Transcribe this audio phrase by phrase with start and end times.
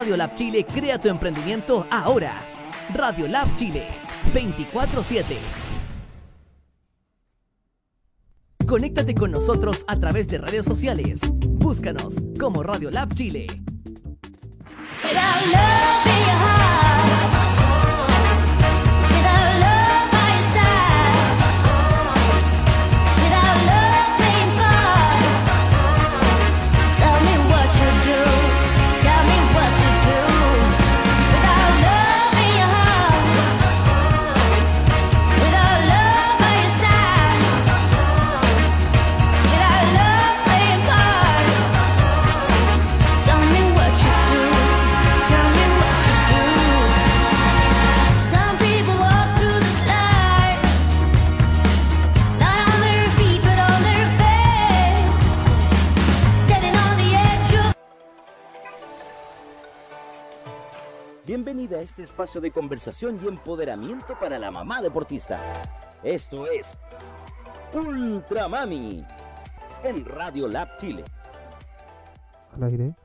[0.00, 2.42] Radio Lab Chile crea tu emprendimiento ahora.
[2.94, 3.86] Radio Lab Chile,
[4.32, 5.36] 24-7.
[8.66, 11.20] Conéctate con nosotros a través de redes sociales.
[11.44, 13.46] Búscanos como Radio Lab Chile.
[61.30, 65.40] Bienvenida a este espacio de conversación y empoderamiento para la mamá deportista.
[66.02, 66.76] Esto es
[67.72, 69.06] Ultra Mami
[69.84, 71.04] en Radio Lab Chile.
[72.52, 72.96] Al aire.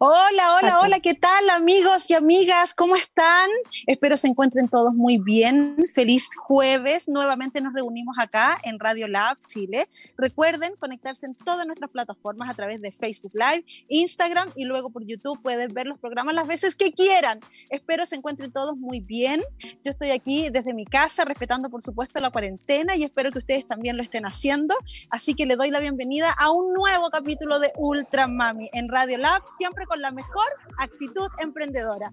[0.00, 2.72] Hola, hola, hola, ¿qué tal amigos y amigas?
[2.72, 3.50] ¿Cómo están?
[3.88, 5.74] Espero se encuentren todos muy bien.
[5.92, 7.08] Feliz jueves.
[7.08, 9.88] Nuevamente nos reunimos acá en Radio Lab Chile.
[10.16, 15.04] Recuerden conectarse en todas nuestras plataformas a través de Facebook Live, Instagram y luego por
[15.04, 17.40] YouTube pueden ver los programas las veces que quieran.
[17.68, 19.42] Espero se encuentren todos muy bien.
[19.82, 23.66] Yo estoy aquí desde mi casa respetando por supuesto la cuarentena y espero que ustedes
[23.66, 24.76] también lo estén haciendo.
[25.10, 29.18] Así que le doy la bienvenida a un nuevo capítulo de Ultra Mami en Radio
[29.18, 30.46] Lab, siempre con la mejor
[30.78, 32.12] actitud emprendedora.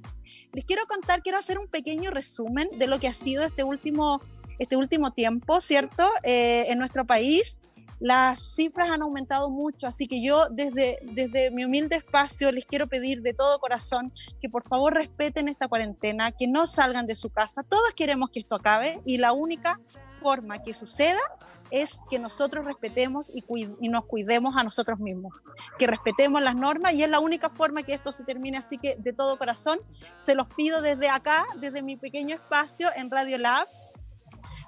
[0.53, 4.21] Les quiero contar, quiero hacer un pequeño resumen de lo que ha sido este último,
[4.57, 6.09] este último tiempo, ¿cierto?
[6.23, 7.59] Eh, en nuestro país.
[7.99, 12.87] Las cifras han aumentado mucho, así que yo desde, desde mi humilde espacio les quiero
[12.87, 17.29] pedir de todo corazón que por favor respeten esta cuarentena, que no salgan de su
[17.29, 17.63] casa.
[17.63, 19.79] Todos queremos que esto acabe y la única
[20.15, 21.19] forma que suceda
[21.71, 23.43] es que nosotros respetemos y,
[23.79, 25.33] y, nos cuidemos a nosotros mismos,
[25.77, 28.57] que respetemos las normas y es la única forma que esto se termine.
[28.57, 29.79] Así que de todo corazón
[30.19, 33.67] se los pido desde acá, desde mi pequeño espacio en Radio Lab.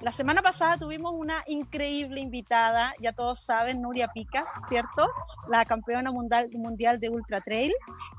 [0.02, 5.10] La semana pasada tuvimos una increíble invitada, ya todos saben, Nuria Picas, ¿cierto?
[5.48, 7.74] La campeona mundial, mundial de Ultra Trail.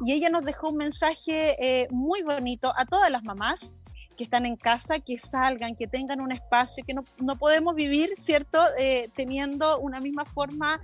[0.05, 3.79] Y ella nos dejó un mensaje eh, muy bonito a todas las mamás
[4.17, 8.11] que están en casa, que salgan, que tengan un espacio, que no, no podemos vivir,
[8.17, 8.59] ¿cierto?
[8.81, 10.81] Eh, teniendo una misma forma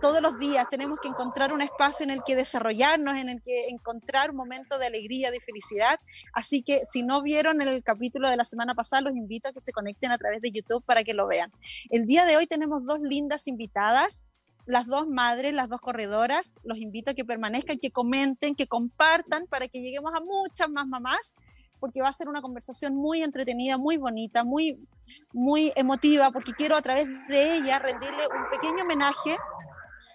[0.00, 0.66] todos los días.
[0.68, 4.78] Tenemos que encontrar un espacio en el que desarrollarnos, en el que encontrar un momento
[4.78, 5.98] de alegría, de felicidad.
[6.32, 9.60] Así que si no vieron el capítulo de la semana pasada, los invito a que
[9.60, 11.52] se conecten a través de YouTube para que lo vean.
[11.90, 14.28] El día de hoy tenemos dos lindas invitadas
[14.66, 19.46] las dos madres, las dos corredoras, los invito a que permanezcan, que comenten, que compartan
[19.46, 21.34] para que lleguemos a muchas más mamás
[21.80, 24.78] porque va a ser una conversación muy entretenida, muy bonita, muy,
[25.32, 29.36] muy emotiva, porque quiero a través de ella rendirle un pequeño homenaje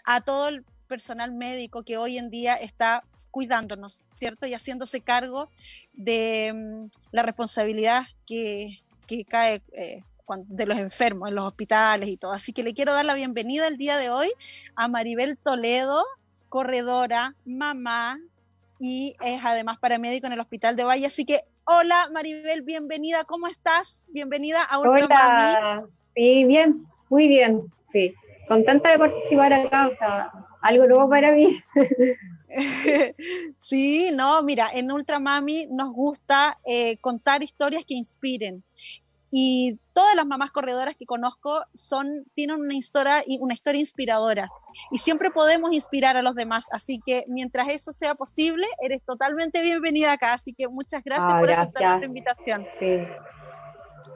[0.03, 4.45] a todo el personal médico que hoy en día está cuidándonos, ¿cierto?
[4.45, 5.49] Y haciéndose cargo
[5.93, 8.77] de mm, la responsabilidad que,
[9.07, 10.03] que cae eh,
[10.47, 12.31] de los enfermos en los hospitales y todo.
[12.31, 14.31] Así que le quiero dar la bienvenida el día de hoy
[14.75, 16.03] a Maribel Toledo,
[16.49, 18.19] corredora, mamá
[18.79, 21.05] y es además paramédico en el Hospital de Valle.
[21.07, 24.09] Así que Hola Maribel, bienvenida, ¿cómo estás?
[24.11, 28.13] Bienvenida a Ultra Hola, sí, bien, muy bien, sí.
[28.47, 30.31] Contenta de participar acá, o sea,
[30.61, 31.59] algo nuevo para mí.
[33.57, 38.63] sí, no, mira, en Ultramami nos gusta eh, contar historias que inspiren
[39.35, 44.47] y todas las mamás corredoras que conozco son, tienen una historia, una historia inspiradora
[44.91, 49.63] y siempre podemos inspirar a los demás, así que mientras eso sea posible, eres totalmente
[49.63, 52.65] bienvenida acá, así que muchas gracias ah, por aceptar nuestra invitación.
[52.77, 52.99] Sí.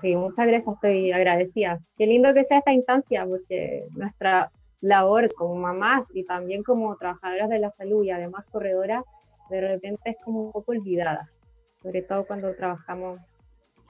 [0.01, 1.79] Sí, muchas gracias, estoy agradecida.
[1.97, 4.51] Qué lindo que sea esta instancia, porque nuestra
[4.81, 9.03] labor como mamás y también como trabajadoras de la salud y además corredoras,
[9.49, 11.29] de repente es como un poco olvidada,
[11.81, 13.19] sobre todo cuando trabajamos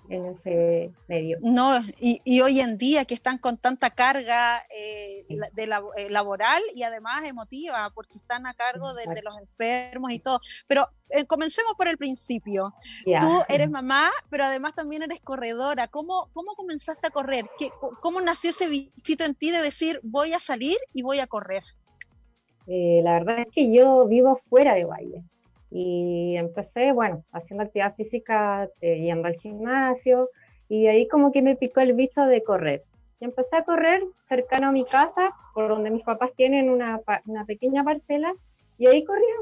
[0.10, 1.38] en ese medio.
[1.42, 6.10] No, y, y, hoy en día que están con tanta carga eh, de la, eh,
[6.10, 10.40] laboral y además emotiva, porque están a cargo de, de los enfermos y todo.
[10.68, 12.74] Pero eh, comencemos por el principio.
[13.06, 13.20] Yeah.
[13.20, 15.88] Tú eres mamá, pero además también eres corredora.
[15.88, 17.46] ¿Cómo, cómo comenzaste a correr?
[17.58, 17.70] ¿Qué,
[18.02, 21.64] ¿Cómo nació ese bichito en ti de decir voy a salir y voy a correr?
[22.68, 25.24] Eh, la verdad es que yo vivo fuera de Valle.
[25.70, 30.30] Y empecé, bueno, haciendo actividad física, eh, yendo al gimnasio,
[30.70, 32.84] y de ahí como que me picó el bicho de correr.
[33.20, 37.46] Y empecé a correr cercano a mi casa, por donde mis papás tienen una, una
[37.46, 38.34] pequeña parcela,
[38.78, 39.36] y ahí corría.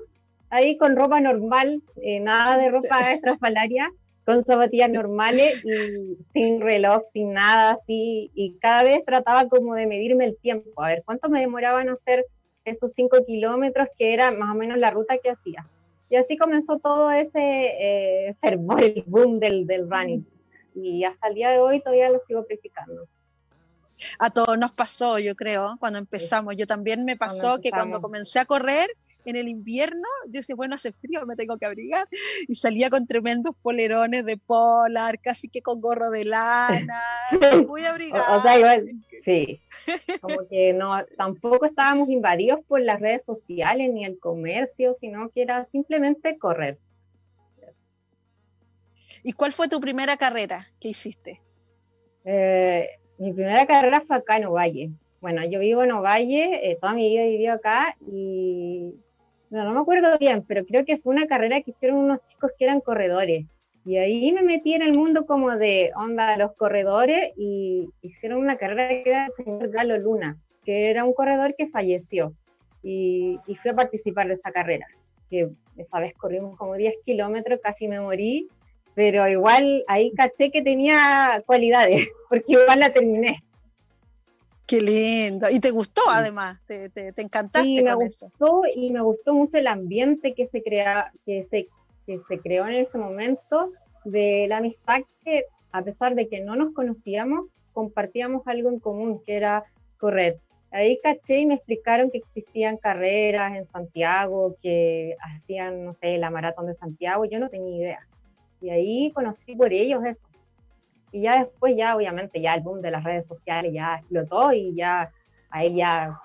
[0.50, 3.92] ahí con ropa normal, eh, nada de ropa estrafalaria,
[4.26, 9.86] con zapatillas normales y sin reloj, sin nada así, y cada vez trataba como de
[9.86, 12.26] medirme el tiempo, a ver cuánto me demoraba en hacer
[12.66, 15.68] esos cinco kilómetros, que era más o menos la ruta que hacía.
[16.10, 18.58] Y así comenzó todo ese eh, el
[19.06, 20.26] boom del, del running.
[20.76, 23.08] Y hasta el día de hoy todavía lo sigo practicando.
[24.20, 26.56] A todos nos pasó, yo creo, cuando empezamos.
[26.58, 28.88] Yo también me pasó que cuando comencé a correr
[29.24, 32.08] en el invierno, yo decía, bueno, hace frío, me tengo que abrigar.
[32.48, 37.02] Y salía con tremendos polerones de polar, casi que con gorro de lana,
[37.68, 38.38] muy abrigada.
[38.38, 38.92] O, sea, igual,
[39.26, 39.60] sí.
[40.22, 45.42] Como que no, tampoco estábamos invadidos por las redes sociales ni el comercio, sino que
[45.42, 46.78] era simplemente correr.
[49.24, 51.42] ¿Y cuál fue tu primera carrera que hiciste?
[52.24, 52.88] Eh,
[53.18, 54.92] mi primera carrera fue acá en Ovalle.
[55.20, 58.94] Bueno, yo vivo en Ovalle, eh, toda mi vida he vivido acá y
[59.50, 62.52] no, no me acuerdo bien, pero creo que fue una carrera que hicieron unos chicos
[62.58, 63.48] que eran corredores.
[63.86, 68.58] Y ahí me metí en el mundo como de onda los corredores y hicieron una
[68.58, 72.34] carrera que era el señor Galo Luna, que era un corredor que falleció.
[72.82, 74.88] Y, y fui a participar de esa carrera,
[75.30, 78.48] que esa vez corrimos como 10 kilómetros, casi me morí,
[78.96, 83.44] pero igual ahí caché que tenía cualidades, porque igual la terminé.
[84.66, 85.48] Qué lindo.
[85.52, 87.68] Y te gustó además, te, te, te encantaste.
[87.68, 91.68] Sí, me gustó y me gustó mucho el ambiente que se, crea, que, se,
[92.06, 93.72] que se creó en ese momento
[94.04, 99.22] de la amistad que a pesar de que no nos conocíamos, compartíamos algo en común,
[99.26, 99.66] que era
[99.98, 100.40] correr.
[100.72, 106.30] Ahí caché y me explicaron que existían carreras en Santiago, que hacían, no sé, la
[106.30, 108.08] maratón de Santiago, yo no tenía idea.
[108.62, 110.28] Y ahí conocí por ellos eso.
[111.12, 114.74] Y ya después, ya obviamente, ya el boom de las redes sociales ya explotó y
[114.76, 115.12] ya
[115.50, 116.20] ahí ya,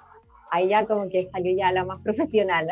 [0.50, 2.68] ahí ya como que salió ya la más profesional.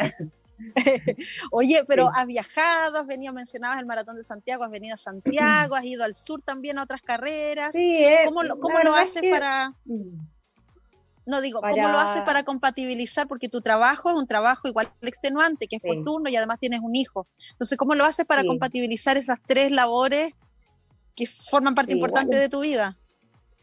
[1.51, 5.75] Oye, pero has viajado, has venido, mencionabas el Maratón de Santiago, has venido a Santiago,
[5.75, 7.73] has ido al sur también a otras carreras.
[7.73, 9.75] Sí, eh, ¿Cómo, lo, cómo lo haces para...?
[11.27, 13.29] No digo, ¿cómo lo haces para compatibilizar?
[13.29, 16.81] Porque tu trabajo es un trabajo igual extenuante, que es por turno y además tienes
[16.81, 17.27] un hijo.
[17.51, 20.33] Entonces, ¿cómo lo haces para compatibilizar esas tres labores
[21.15, 22.97] que forman parte importante de tu vida?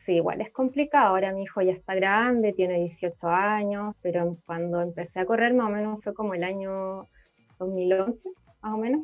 [0.05, 1.07] Sí, igual es complicado.
[1.07, 5.67] Ahora mi hijo ya está grande, tiene 18 años, pero cuando empecé a correr más
[5.67, 7.07] o menos fue como el año
[7.57, 8.29] 2011,
[8.61, 9.01] más o menos,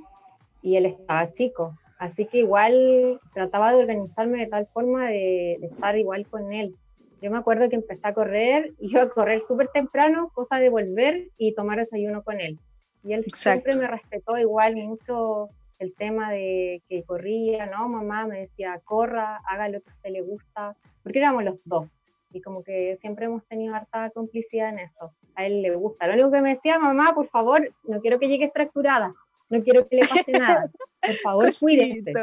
[0.62, 1.76] y él estaba chico.
[1.98, 6.76] Así que igual trataba de organizarme de tal forma de estar igual con él
[7.22, 11.30] yo me acuerdo que empecé a correr, iba a correr súper temprano, cosa de volver
[11.38, 12.60] y tomar desayuno con él.
[13.04, 15.50] Y él siempre me respetó igual mucho
[15.82, 17.90] el tema de que corría, ¿no?
[17.90, 21.90] Mamá me decía, corra, haga lo que a usted le gusta, porque éramos los dos.
[22.32, 25.12] Y como que siempre hemos tenido harta complicidad en eso.
[25.36, 26.06] A él le gusta.
[26.06, 29.14] Lo único que me decía, mamá, por favor, no quiero que llegue fracturada,
[29.50, 30.70] no quiero que le pase nada.
[31.02, 32.14] Por favor, cuídense.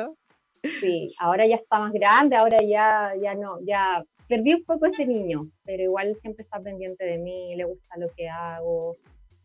[0.62, 5.04] Sí, ahora ya está más grande, ahora ya, ya no, ya perdí un poco ese
[5.04, 8.96] niño, pero igual siempre está pendiente de mí, le gusta lo que hago,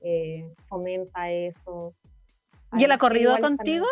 [0.01, 1.95] eh, fomenta eso.
[2.75, 3.85] ¿Y él ha corrido contigo?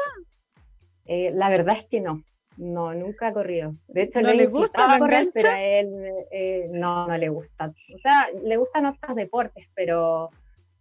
[1.05, 2.23] Eh, la verdad es que no,
[2.57, 3.75] no, nunca ha corrido.
[3.87, 5.89] De hecho, ¿No le gusta correr, pero a él
[6.31, 7.73] eh, no, no le gusta.
[7.95, 10.29] O sea, le gustan otros deportes, pero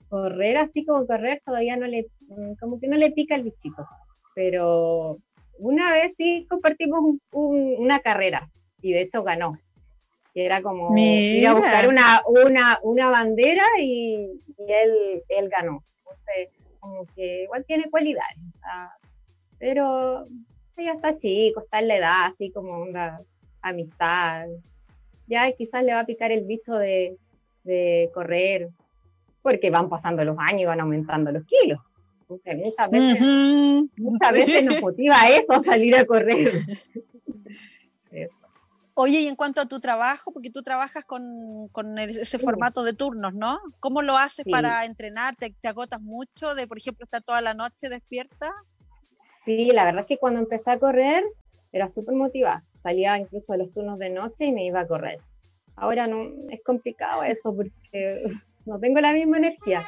[0.09, 3.87] correr así como correr todavía no le, mm, como que no le pica el bichito.
[4.35, 5.19] Pero
[5.59, 8.49] una vez sí compartimos una carrera
[8.83, 9.53] y de hecho ganó
[10.33, 14.29] que era como ir a buscar una, una, una bandera y,
[14.69, 15.85] él, él ganó.
[15.99, 16.49] Entonces,
[16.81, 18.39] como que igual tiene cualidades,
[19.59, 20.27] pero
[20.77, 23.21] ya está chico, está en la edad, así como una
[23.63, 24.47] amistad.
[25.27, 27.17] Ya quizás le va a picar el bicho de,
[27.65, 28.71] de correr,
[29.43, 31.79] porque van pasando los años y van aumentando los kilos.
[32.23, 33.21] Entonces, muchas veces,
[33.99, 36.49] muchas veces nos motiva eso, salir a correr.
[38.95, 42.93] Oye, y en cuanto a tu trabajo, porque tú trabajas con, con ese formato de
[42.93, 43.59] turnos, ¿no?
[43.79, 45.37] ¿Cómo lo haces para entrenar?
[45.37, 48.53] ¿Te, agotas mucho de, por ejemplo, estar toda la noche despierta?
[49.45, 51.25] Sí, la verdad es que cuando empecé a correr
[51.73, 52.65] era súper motivada.
[52.83, 55.19] Salía incluso de los turnos de noche y me iba a correr.
[55.77, 58.23] Ahora no, es complicado eso porque
[58.67, 59.83] no tengo la misma energía.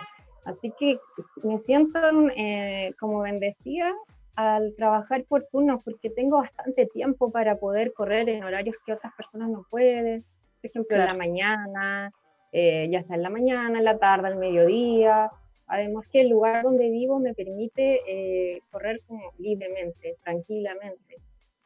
[0.44, 0.99] Así que
[1.42, 2.00] me siento
[2.37, 3.92] eh, como bendecida
[4.34, 9.12] al trabajar por turnos porque tengo bastante tiempo para poder correr en horarios que otras
[9.14, 10.22] personas no pueden,
[10.60, 12.12] por ejemplo en la mañana,
[12.52, 15.30] eh, ya sea en la mañana, en la tarde, al mediodía.
[15.66, 21.16] Además que el lugar donde vivo me permite eh, correr como libremente, tranquilamente.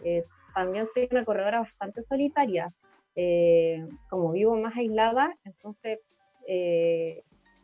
[0.04, 2.73] Eh, también soy una corredora bastante solitaria.
[4.11, 5.99] como vivo más aislada, entonces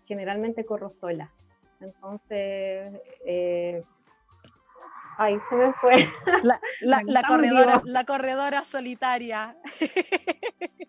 [0.06, 1.30] generalmente corro sola.
[1.80, 2.92] Entonces,
[3.26, 3.82] eh,
[5.18, 5.90] ahí se me fue.
[6.42, 9.56] La, la, la corredora, la corredora solitaria.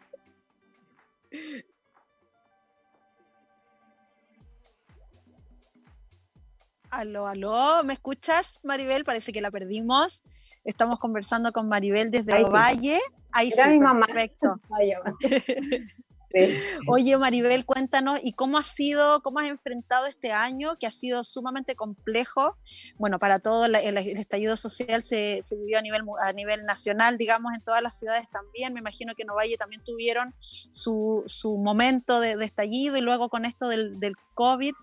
[6.94, 9.04] Aló, aló, ¿me escuchas, Maribel?
[9.04, 10.24] Parece que la perdimos.
[10.64, 12.44] Estamos conversando con Maribel desde Ahí.
[12.44, 13.00] Ovalle.
[13.32, 14.06] Ahí Era sí, mi mamá.
[14.06, 14.60] perfecto.
[16.88, 21.24] Oye, Maribel, cuéntanos, ¿y cómo ha sido, cómo has enfrentado este año que ha sido
[21.24, 22.58] sumamente complejo?
[22.98, 27.54] Bueno, para todo el, el estallido social se, vivió a nivel, a nivel nacional, digamos,
[27.54, 28.74] en todas las ciudades también.
[28.74, 30.34] Me imagino que en Ovalle también tuvieron
[30.72, 34.74] su, su momento de, de estallido y luego con esto del, del COVID.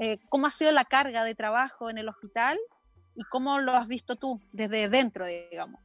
[0.00, 2.58] eh, ¿Cómo ha sido la carga de trabajo en el hospital
[3.14, 5.80] y cómo lo has visto tú desde dentro, digamos?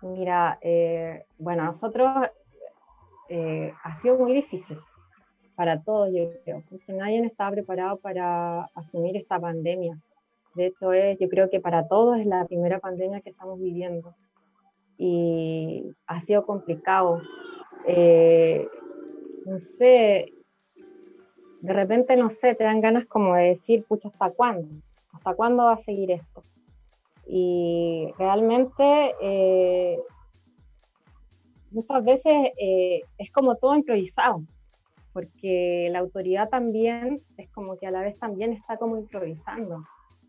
[0.00, 2.28] Mira, eh, bueno, nosotros
[3.28, 4.78] eh, ha sido muy difícil
[5.54, 9.98] para todos, yo creo, porque nadie estaba preparado para asumir esta pandemia.
[10.54, 14.14] De hecho, es, yo creo que para todos es la primera pandemia que estamos viviendo
[14.96, 17.20] y ha sido complicado.
[17.86, 18.68] Eh,
[19.46, 20.32] no sé,
[21.60, 24.68] de repente, no sé, te dan ganas como de decir, pucha, ¿hasta cuándo?
[25.12, 26.44] ¿Hasta cuándo va a seguir esto?
[27.26, 29.98] Y realmente eh,
[31.70, 34.42] muchas veces eh, es como todo improvisado,
[35.12, 39.84] porque la autoridad también es como que a la vez también está como improvisando.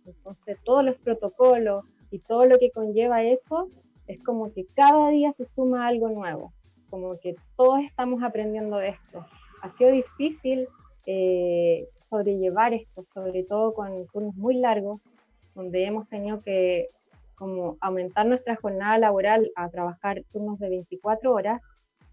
[0.06, 3.70] Entonces todos los protocolos y todo lo que conlleva eso
[4.08, 6.52] es como que cada día se suma algo nuevo,
[6.90, 9.26] como que todos estamos aprendiendo de esto.
[9.62, 10.68] Ha sido difícil
[11.06, 15.00] eh, sobrellevar esto, sobre todo con turnos muy largos,
[15.54, 16.90] donde hemos tenido que
[17.40, 21.62] como aumentar nuestra jornada laboral a trabajar turnos de 24 horas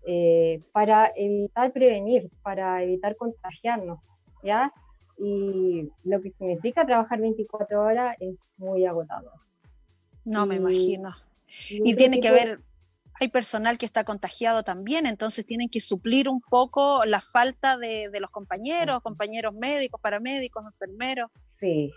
[0.07, 3.99] eh, para evitar prevenir, para evitar contagiarnos,
[4.45, 4.73] ¿ya?
[5.19, 9.33] Y lo que significa trabajar 24 horas es muy agotador.
[10.25, 11.11] No me Y- imagino.
[11.71, 12.61] Y otro tiene que tipo- haber,
[13.21, 18.09] hay personal que está contagiado también, entonces tienen que suplir un poco la falta de,
[18.11, 21.31] de los compañeros, compañeros médicos, paramédicos, enfermeros.
[21.59, 21.93] Sí,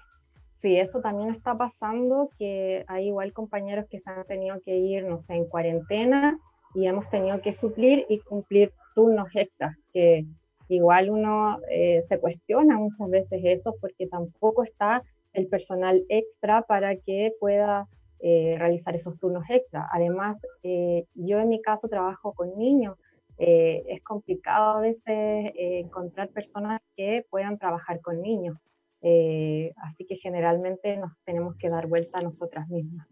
[0.62, 5.06] sí, eso también está pasando, que hay igual compañeros que se han tenido que ir,
[5.06, 6.40] no sé, en cuarentena
[6.76, 10.26] y hemos tenido que suplir y cumplir turnos extras, que
[10.68, 16.96] igual uno eh, se cuestiona muchas veces eso porque tampoco está el personal extra para
[16.96, 17.88] que pueda
[18.20, 19.88] eh, realizar esos turnos extra.
[19.92, 22.98] Además, eh, yo en mi caso trabajo con niños.
[23.38, 28.58] es complicado a veces encontrar personas que puedan trabajar con niños.
[29.02, 33.08] Eh, así que generalmente nos tenemos que dar vuelta a nosotras mismas.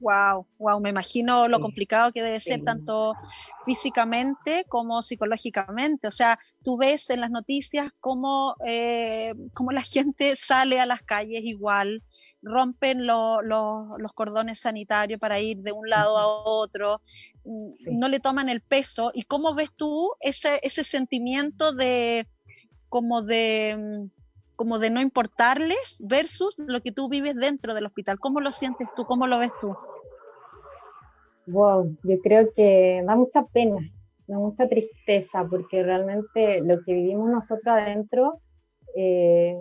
[0.00, 2.64] Wow, wow, me imagino lo complicado que debe ser sí.
[2.64, 3.14] tanto
[3.64, 6.08] físicamente como psicológicamente.
[6.08, 11.00] O sea, tú ves en las noticias cómo, eh, cómo la gente sale a las
[11.00, 12.02] calles igual,
[12.42, 17.00] rompen lo- lo- los cordones sanitarios para ir de un lado a otro,
[17.44, 17.90] mm, Sí.
[17.92, 19.10] no le toman el peso.
[19.14, 22.26] ¿Y cómo ves tú ese, ese sentimiento de
[22.90, 24.23] como de mm,
[24.56, 28.18] como de no importarles versus lo que tú vives dentro del hospital?
[28.18, 29.04] ¿Cómo lo sientes tú?
[29.04, 29.76] ¿Cómo lo ves tú?
[31.46, 33.78] Wow, yo creo que da mucha pena,
[34.26, 38.40] da mucha tristeza, porque realmente lo que vivimos nosotros adentro
[38.94, 39.60] eh,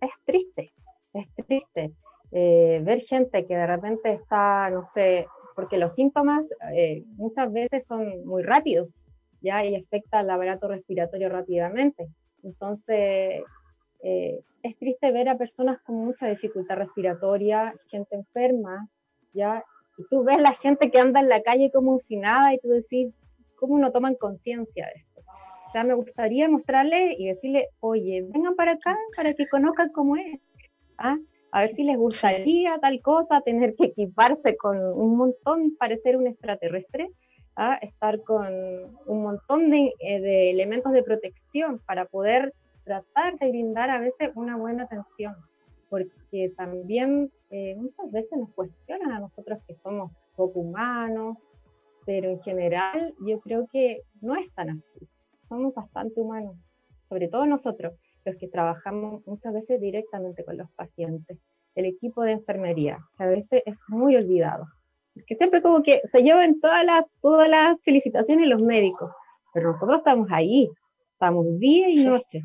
[0.00, 0.72] es triste,
[1.12, 1.92] es triste.
[2.32, 7.86] Eh, ver gente que de repente está, no sé, porque los síntomas eh, muchas veces
[7.86, 8.88] son muy rápidos,
[9.40, 9.64] ¿ya?
[9.64, 12.08] Y afecta al aparato respiratorio rápidamente.
[12.42, 13.42] Entonces,
[14.02, 18.88] eh, es triste ver a personas con mucha dificultad respiratoria, gente enferma,
[19.32, 19.64] ¿ya?
[19.98, 22.68] Y tú ves la gente que anda en la calle como si nada y tú
[22.68, 23.12] decís,
[23.56, 25.22] ¿cómo no toman conciencia de esto?
[25.66, 30.16] O sea, me gustaría mostrarles y decirle, oye, vengan para acá para que conozcan cómo
[30.16, 30.40] es.
[30.98, 31.16] ¿ah?
[31.50, 36.26] A ver si les gustaría tal cosa, tener que equiparse con un montón, parecer un
[36.26, 37.10] extraterrestre,
[37.56, 37.78] ¿ah?
[37.80, 38.46] estar con
[39.06, 42.52] un montón de, eh, de elementos de protección para poder
[42.86, 45.34] tratar de brindar a veces una buena atención
[45.88, 51.38] porque también eh, muchas veces nos cuestionan a nosotros que somos poco humanos,
[52.04, 55.08] pero en general yo creo que no es tan así.
[55.40, 56.56] Somos bastante humanos,
[57.08, 61.38] sobre todo nosotros, los que trabajamos muchas veces directamente con los pacientes,
[61.74, 64.66] el equipo de enfermería, que a veces es muy olvidado,
[65.14, 69.10] porque siempre como que se llevan todas las, todas las felicitaciones los médicos,
[69.54, 70.68] pero nosotros estamos ahí,
[71.12, 72.42] estamos día y noche.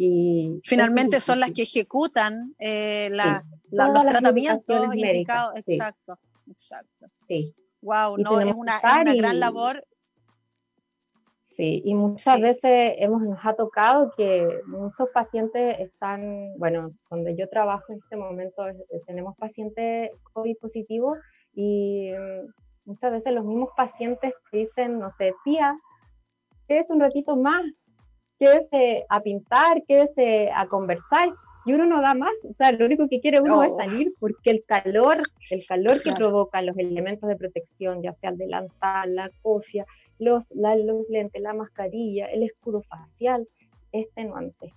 [0.00, 5.54] Y Finalmente son las que ejecutan eh, la- la- todas los tratamientos médicas, indicados.
[5.66, 5.72] sí.
[5.74, 7.06] Exacto, exacto.
[7.22, 9.84] Sí, Wow, Y no, es una, es una y- gran labor.
[11.44, 17.48] Sí, y muchas veces hemos, nos ha tocado que muchos pacientes están, bueno, donde yo
[17.48, 18.62] trabajo en este momento
[19.06, 21.18] tenemos pacientes COVID positivos
[21.54, 22.52] y mm,
[22.84, 25.76] muchas veces los mismos pacientes dicen, no sé, tía,
[26.68, 27.64] quédese un ratito más,
[28.38, 31.30] quédese a pintar, quédese a conversar,
[31.64, 34.50] y uno no da más, o sea, lo único que quiere uno es salir porque
[34.50, 39.30] el calor, el calor que provocan los elementos de protección, ya sea el delantal, la
[39.42, 39.84] cofia,
[40.18, 43.46] los, los lentes, la mascarilla, el escudo facial,
[43.92, 44.72] es tenuante.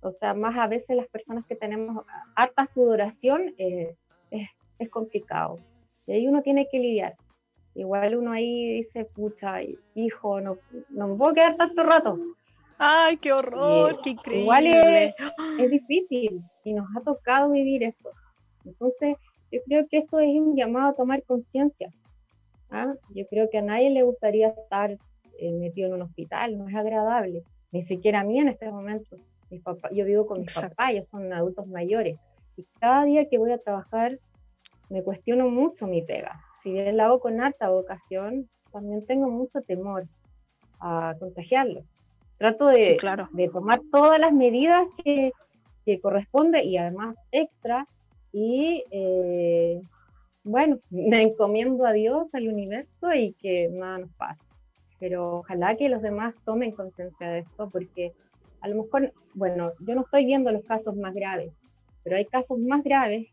[0.00, 3.94] O sea, más a veces las personas que tenemos harta sudoración eh,
[4.30, 4.48] es,
[4.78, 5.58] es complicado.
[6.06, 7.16] Y ahí uno tiene que lidiar.
[7.74, 9.58] Igual uno ahí dice, pucha,
[9.94, 10.56] hijo, no,
[10.88, 12.18] no me puedo quedar tanto rato.
[12.82, 14.42] Ay, qué horror, qué increíble.
[14.42, 15.14] Igual es,
[15.58, 18.10] es, difícil y nos ha tocado vivir eso.
[18.64, 19.16] Entonces,
[19.52, 21.90] yo creo que eso es un llamado a tomar conciencia.
[22.70, 22.94] ¿ah?
[23.14, 24.96] Yo creo que a nadie le gustaría estar
[25.38, 29.16] eh, metido en un hospital, no es agradable, ni siquiera a mí en este momento.
[29.50, 32.16] Mis papá, yo vivo con mis papás, ellos son adultos mayores,
[32.56, 34.18] y cada día que voy a trabajar
[34.88, 36.40] me cuestiono mucho mi pega.
[36.62, 40.06] Si bien la hago con alta vocación, también tengo mucho temor
[40.78, 41.84] a contagiarlo.
[42.40, 42.96] Trato de,
[43.32, 45.30] de tomar todas las medidas que,
[45.84, 47.86] que corresponde y además extra.
[48.32, 49.82] Y eh,
[50.42, 54.50] bueno, me encomiendo a Dios, al universo y que nada nos pase.
[54.98, 58.14] Pero ojalá que los demás tomen conciencia de esto, porque
[58.62, 61.52] a lo mejor, bueno, yo no estoy viendo los casos más graves,
[62.04, 63.26] pero hay casos más graves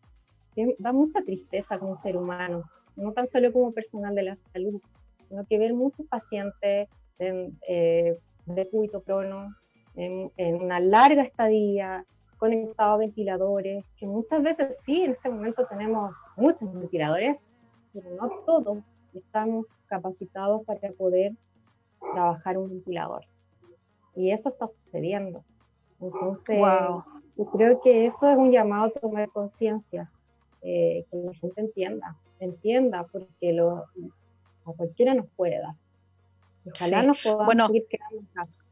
[0.53, 2.65] que da mucha tristeza como ser humano,
[2.97, 4.81] no tan solo como personal de la salud,
[5.29, 6.89] sino que ver muchos pacientes
[7.19, 8.17] eh,
[8.47, 9.55] de cúbito prono,
[9.95, 10.31] en,
[10.61, 12.05] una larga estadía,
[12.37, 17.37] conectados a ventiladores, que muchas veces sí, en este momento tenemos muchos ventiladores,
[17.93, 18.79] pero no todos
[19.13, 21.33] estamos capacitados para poder
[22.13, 23.25] trabajar un ventilador.
[24.15, 25.43] Y eso está sucediendo.
[25.99, 26.59] Entonces,
[27.35, 30.11] yo creo que eso es un llamado a tomar conciencia,
[30.61, 33.85] eh, que la gente entienda, entienda, porque lo,
[34.65, 35.75] a cualquiera nos puede dar.
[36.73, 38.63] Ojalá nos podamos bueno, seguir quedando en casa.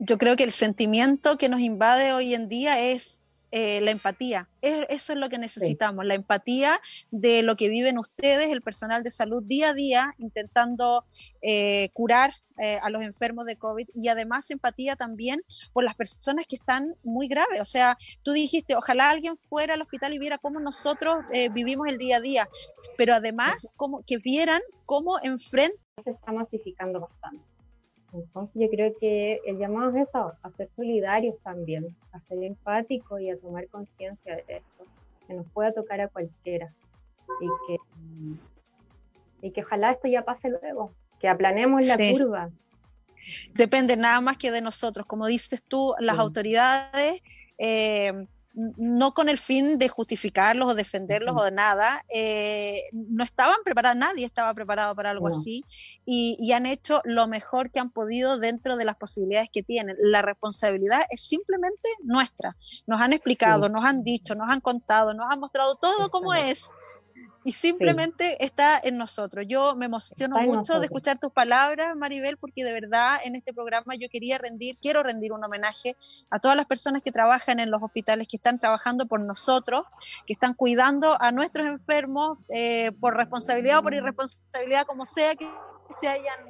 [0.00, 4.46] Yo creo que el sentimiento que nos invade hoy en día es eh, la empatía.
[4.60, 6.78] eso es lo que necesitamos, la empatía
[7.10, 11.06] de lo que viven ustedes, el personal de salud, día a día, intentando
[11.40, 15.40] eh, curar eh, a los enfermos de COVID y además empatía también
[15.72, 17.62] por las personas que están muy graves.
[17.62, 21.16] O sea, tú dijiste, ojalá alguien fuera al hospital y viera cómo nosotros
[21.54, 22.48] vivimos el día a día,
[22.98, 27.44] pero además como, que vieran cómo enfrente se está masificando bastante.
[28.12, 33.20] Entonces yo creo que el llamado es eso, a ser solidarios también, a ser empáticos
[33.20, 34.84] y a tomar conciencia de esto,
[35.26, 36.72] que nos pueda tocar a cualquiera
[37.40, 42.50] y que, y que ojalá esto ya pase luego, que aplanemos la curva.
[43.52, 47.22] Depende nada más que de nosotros, como dices tú, las autoridades...
[47.58, 53.58] Eh, no con el fin de justificarlos o defenderlos o de nada, eh, no estaban
[53.64, 55.64] preparados, nadie estaba preparado para algo así
[56.04, 59.96] y, han hecho lo mejor que han podido dentro de las posibilidades que tienen.
[60.00, 62.56] La responsabilidad es simplemente nuestra.
[62.86, 66.72] Nos han explicado, nos han dicho, nos han contado, nos han mostrado todo como es
[67.48, 69.46] y simplemente está en nosotros.
[69.48, 73.94] Yo me emociono mucho de escuchar tus palabras, Maribel, porque de verdad en este programa
[73.94, 75.96] yo quería rendir, quiero rendir un homenaje
[76.28, 79.86] a todas las personas que trabajan en los hospitales, que están trabajando por nosotros,
[80.26, 85.48] que están cuidando a nuestros enfermos eh, por responsabilidad o por irresponsabilidad, como sea que
[85.88, 86.40] se hayan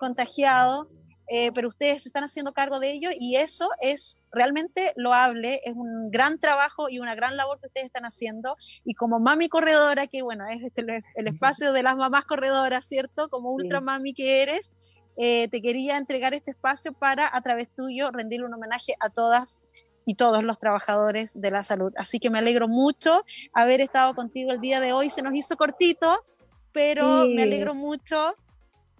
[0.00, 0.88] contagiado.
[1.28, 5.74] Eh, pero ustedes se están haciendo cargo de ello y eso es realmente loable, es
[5.74, 8.56] un gran trabajo y una gran labor que ustedes están haciendo.
[8.84, 10.82] Y como mami corredora, que bueno, es este,
[11.14, 13.28] el espacio de las mamás corredoras, ¿cierto?
[13.28, 14.74] Como ultra mami que eres,
[15.16, 19.62] eh, te quería entregar este espacio para, a través tuyo, rendirle un homenaje a todas
[20.04, 21.92] y todos los trabajadores de la salud.
[21.96, 25.08] Así que me alegro mucho haber estado contigo el día de hoy.
[25.08, 26.24] Se nos hizo cortito,
[26.72, 28.34] pero me alegro mucho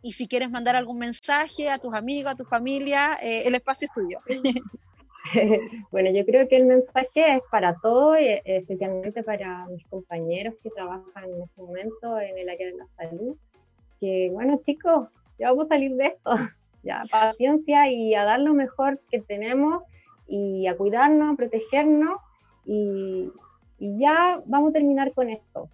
[0.04, 3.88] y si quieres mandar algún mensaje a tus amigos, a tu familia, eh, el espacio
[3.88, 4.20] es tuyo.
[5.90, 10.68] bueno, yo creo que el mensaje es para todos, eh, especialmente para mis compañeros que
[10.68, 13.34] trabajan en este momento en el área de la salud,
[13.98, 16.34] que bueno chicos, ya vamos a salir de esto,
[16.82, 19.84] ya paciencia y a dar lo mejor que tenemos
[20.28, 22.20] y a cuidarnos, a protegernos
[22.66, 23.32] y,
[23.78, 25.70] y ya vamos a terminar con esto.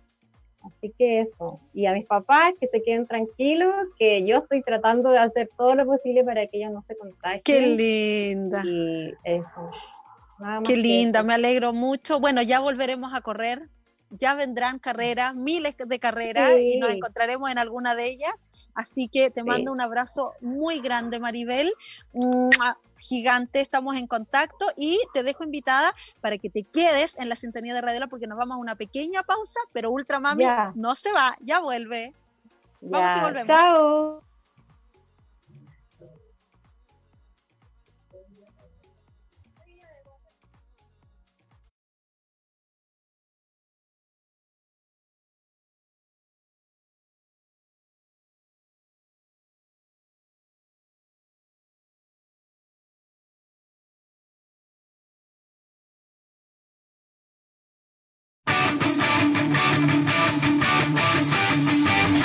[0.63, 1.61] Así que eso.
[1.73, 5.75] Y a mis papás que se queden tranquilos, que yo estoy tratando de hacer todo
[5.75, 7.43] lo posible para que ellos no se contagien.
[7.45, 8.63] Qué linda.
[8.65, 9.71] Y eso.
[10.65, 12.19] Qué linda, me alegro mucho.
[12.19, 13.69] Bueno, ya volveremos a correr
[14.11, 18.47] ya vendrán carreras, miles de carreras, y nos encontraremos en alguna de ellas.
[18.75, 21.73] Así que te mando un abrazo muy grande, Maribel.
[22.97, 27.75] Gigante, estamos en contacto y te dejo invitada para que te quedes en la sintonía
[27.75, 30.45] de Radio porque nos vamos a una pequeña pausa, pero Ultra Mami
[30.75, 32.13] no se va, ya vuelve.
[32.83, 33.47] Vamos y volvemos.
[33.47, 34.30] Chao.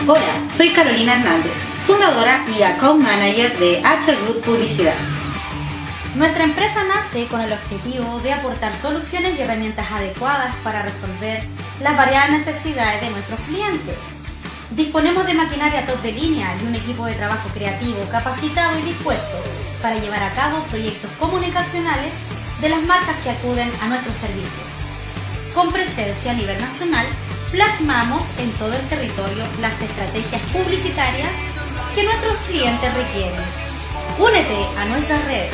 [0.07, 0.21] Hola,
[0.55, 1.51] soy Carolina Hernández,
[1.87, 4.93] fundadora y account manager de H Root Publicidad.
[6.13, 11.43] Nuestra empresa nace con el objetivo de aportar soluciones y herramientas adecuadas para resolver
[11.81, 13.95] las variadas necesidades de nuestros clientes.
[14.75, 19.37] Disponemos de maquinaria top de línea y un equipo de trabajo creativo, capacitado y dispuesto
[19.81, 22.13] para llevar a cabo proyectos comunicacionales
[22.61, 24.67] de las marcas que acuden a nuestros servicios.
[25.55, 27.07] Con presencia a nivel nacional,
[27.55, 31.31] plasmamos en todo el territorio las estrategias publicitarias
[31.95, 33.39] que nuestros clientes requieren.
[34.19, 35.53] Únete a nuestras redes.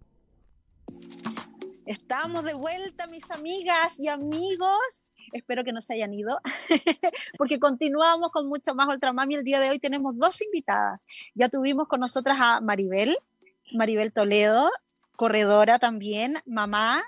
[1.86, 5.04] Estamos de vuelta, mis amigas y amigos.
[5.32, 6.40] Espero que no se hayan ido,
[7.38, 9.36] porque continuamos con mucho más Ultramami.
[9.36, 11.06] El día de hoy tenemos dos invitadas.
[11.34, 13.16] Ya tuvimos con nosotras a Maribel,
[13.72, 14.70] Maribel Toledo,
[15.14, 17.02] corredora también, mamá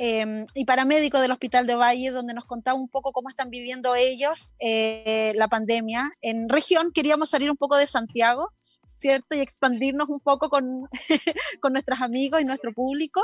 [0.00, 3.96] Em, y paramédico del Hospital de Valle, donde nos contaba un poco cómo están viviendo
[3.96, 6.12] ellos eh, la pandemia.
[6.22, 8.52] En región queríamos salir un poco de Santiago,
[8.84, 9.34] ¿cierto?
[9.34, 10.88] Y expandirnos un poco con,
[11.60, 13.20] con nuestros amigos y nuestro público.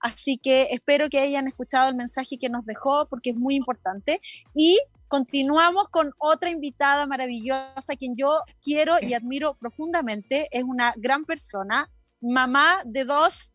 [0.00, 4.20] Así que espero que hayan escuchado el mensaje que nos dejó, porque es muy importante.
[4.52, 10.48] Y continuamos con otra invitada maravillosa, quien yo quiero y admiro profundamente.
[10.50, 11.88] Es una gran persona,
[12.20, 13.54] mamá de dos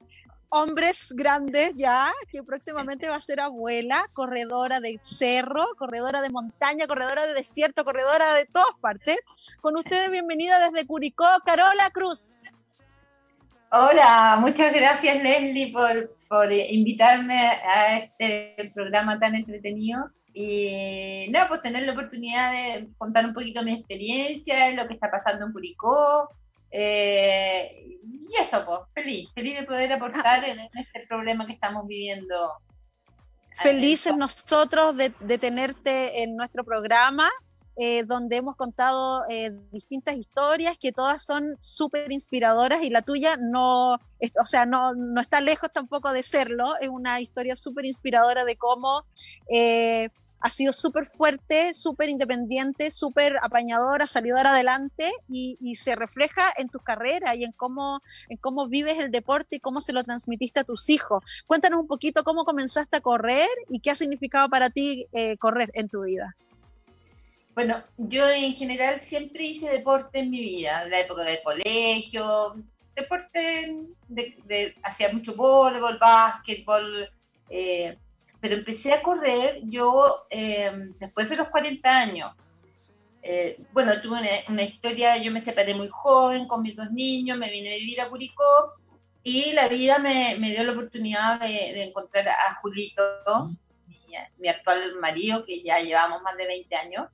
[0.52, 6.88] hombres grandes ya, que próximamente va a ser abuela, corredora de cerro, corredora de montaña,
[6.88, 9.18] corredora de desierto, corredora de todas partes.
[9.62, 12.44] Con ustedes, bienvenida desde Curicó, Carola Cruz.
[13.72, 21.62] Hola, muchas gracias Leslie por, por invitarme a este programa tan entretenido y nada, pues
[21.62, 26.30] tener la oportunidad de contar un poquito mi experiencia, lo que está pasando en Curicó.
[26.72, 32.54] Eh, y eso, pues, feliz, feliz de poder aportar en, este problema que estamos viviendo.
[33.52, 37.30] Felices nosotros de, tenerte en nuestro programa.
[37.78, 43.38] Eh, donde hemos contado eh, distintas historias que todas son súper inspiradoras y la tuya
[43.38, 48.44] no, o sea, no, no, está lejos tampoco de serlo, es una historia súper inspiradora
[48.44, 49.06] de cómo
[49.50, 50.10] eh,
[50.42, 56.80] ha sido súper fuerte, súper independiente, súper apañadora, salidora adelante y, se refleja en tu
[56.80, 58.02] carrera y en cómo,
[58.68, 61.24] vives el deporte y cómo se lo transmitiste a tus hijos.
[61.48, 65.72] Cuéntanos un poquito cómo comenzaste a correr y qué ha significado para ti eh, correr
[65.74, 66.36] en tu vida.
[67.54, 72.56] Bueno, yo en general siempre hice deporte en mi vida, en la época del colegio,
[72.96, 77.08] deporte, de, hacía mucho voleibol, básquetbol,
[77.50, 77.98] eh,
[78.42, 82.36] pero empecé a correr yo em, después de los 40 años.
[83.22, 87.52] Eh, bueno, tuve una, historia, yo me separé muy joven con mis dos niños, me
[87.52, 88.74] vine a vivir a Curicó
[89.24, 93.04] y la vida me, dio la oportunidad de, encontrar a Julito,
[94.40, 97.08] mi, actual marido, que ya llevamos más de 20 años,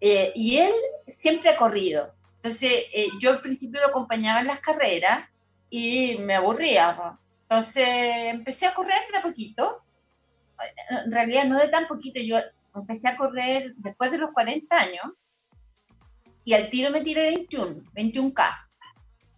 [0.00, 0.72] eh, y él
[1.06, 2.14] siempre ha corrido.
[2.36, 5.28] Entonces, eh, yo al principio lo acompañaba en las carreras
[5.68, 7.18] y me aburría.
[7.42, 9.85] Entonces, empecé a correr de a poquito
[10.90, 12.38] en realidad no de tan poquito, yo
[12.74, 15.12] empecé a correr después de los 40 años
[16.44, 18.66] y al tiro me tiré 21, 21K.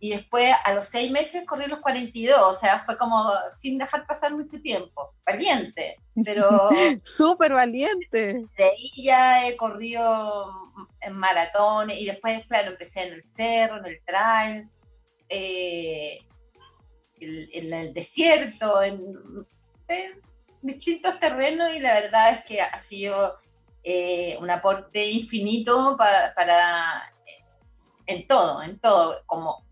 [0.01, 3.25] Y después a los seis meses corrí los 42, o sea, fue como
[3.57, 5.13] sin dejar pasar mucho tiempo.
[5.27, 6.69] Valiente, pero...
[7.03, 8.45] Súper valiente.
[8.57, 10.53] De ahí ya he corrido
[11.01, 14.69] en maratones y después, claro, empecé en el cerro, en el trail,
[15.31, 16.19] eh,
[17.21, 19.01] en, el desierto, en,
[19.89, 20.21] en
[20.63, 23.39] distintos terrenos y la verdad es que ha sido
[23.85, 27.13] eh, un aporte infinito para,
[28.07, 29.65] en todo, en todo, como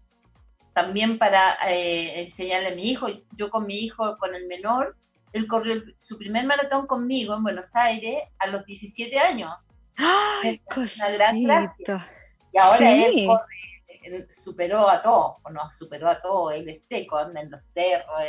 [0.75, 3.09] también para eh, enseñarle a mi hijo.
[3.37, 4.97] Yo con mi hijo, con el menor,
[5.33, 9.53] él corrió su primer maratón conmigo en Buenos Aires a los 17 años.
[9.97, 16.69] ¡Ay, una gran Y ahora él corre, superó a todos, no, superó a todos, él
[16.69, 18.23] es seco, anda en los cerros,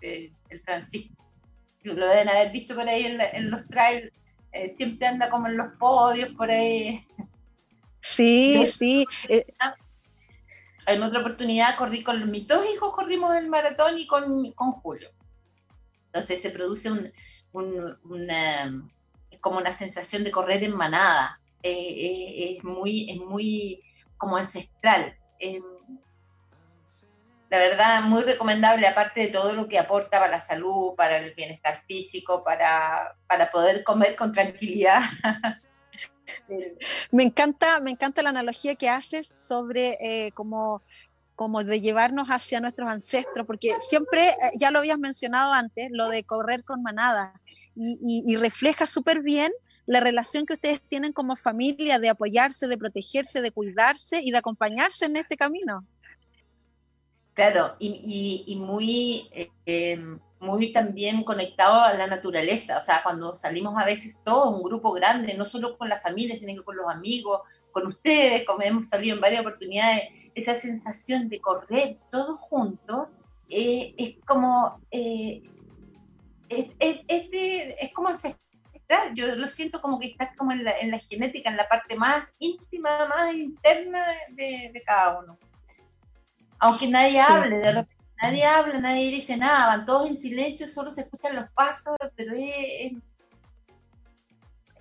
[0.00, 1.27] eh, el Francisco
[1.94, 4.12] lo deben haber visto por ahí en, los trails,
[4.52, 7.06] eh, siempre anda como en los podios por ahí.
[8.00, 9.04] Sí, sí.
[9.28, 9.44] Eh,
[10.86, 15.10] en otra oportunidad corrí con mis dos hijos, corrimos el maratón y con, con Julio.
[16.06, 17.12] Entonces se produce un,
[17.52, 18.82] una,
[19.40, 21.40] como una sensación de correr en manada.
[21.62, 23.82] Eh, es, muy, es muy
[24.16, 25.16] como ancestral
[27.50, 31.34] la verdad, muy recomendable, aparte de todo lo que aporta para la salud, para el
[31.34, 33.16] bienestar físico, para,
[33.50, 35.00] poder comer con tranquilidad.
[37.10, 40.82] me encanta, me encanta la analogía que haces sobre eh, como,
[41.36, 46.10] como de llevarnos hacia nuestros ancestros, porque siempre, eh, ya lo habías mencionado antes, lo
[46.10, 47.40] de correr con manada,
[47.74, 49.52] y, y refleja súper bien
[49.86, 54.36] la relación que ustedes tienen como familia de apoyarse, de protegerse, de cuidarse y de
[54.36, 55.86] acompañarse en este camino.
[57.38, 59.30] Claro, y, muy,
[59.64, 59.96] eh,
[60.40, 62.78] muy también conectado a la naturaleza.
[62.78, 66.36] O sea, cuando salimos a veces todo, un grupo grande, no solo con la familia,
[66.36, 71.28] sino que con los amigos, con ustedes, como hemos salido en varias oportunidades, esa sensación
[71.28, 73.06] de correr todos juntos
[73.48, 75.40] eh, es como eh,
[76.48, 79.14] es, es, como ancestral.
[79.14, 81.94] Yo lo siento como que está como en la, en la genética, en la parte
[81.94, 85.38] más íntima, más interna de, de cada uno
[86.58, 87.86] aunque nadie hable, de
[88.22, 92.32] nadie habla, nadie dice nada, van todos en silencio, solo se escuchan los pasos, pero
[92.34, 92.92] es,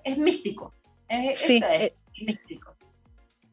[0.04, 0.74] es, místico.
[1.36, 2.78] sí, es, eh, místico.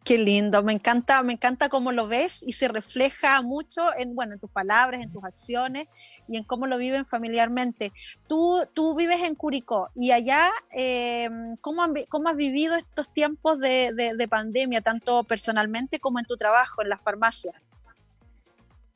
[0.04, 4.34] Qué lindo, me encanta, me encanta cómo lo ves y se refleja mucho en, bueno,
[4.34, 5.88] en tus palabras, en tus acciones
[6.28, 7.90] y en cómo lo viven familiarmente.
[8.28, 11.30] Tú, tú vives en Curicó y allá, eh,
[11.62, 16.90] ¿cómo, has vivido estos tiempos de, de, pandemia, tanto personalmente como en tu trabajo en
[16.90, 17.54] las farmacias?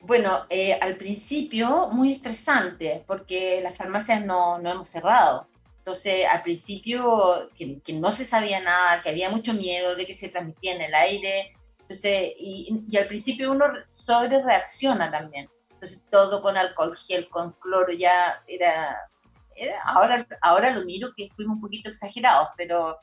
[0.09, 5.47] Bueno, eh, al principio muy estresante porque las farmacias no, no hemos cerrado.
[5.77, 10.29] Entonces, al principio, que, no se sabía nada, que había mucho miedo de que se
[10.29, 11.55] transmitía en el aire.
[11.81, 15.47] Entonces, y, al principio uno sobre reacciona también.
[15.73, 18.97] Entonces todo con alcohol gel, con cloro, ya era,
[19.85, 22.97] ahora, ahora lo miro que fuimos un poquito exagerados, pero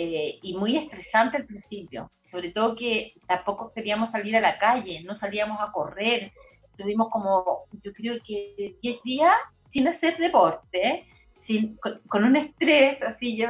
[0.00, 5.02] eh, y muy estresante al principio, sobre todo que tampoco queríamos salir a la calle,
[5.02, 6.32] no salíamos a correr,
[6.76, 9.34] tuvimos como, yo creo que 10 días
[9.68, 11.04] sin hacer deporte,
[11.36, 13.48] sin, con, un estrés así yo,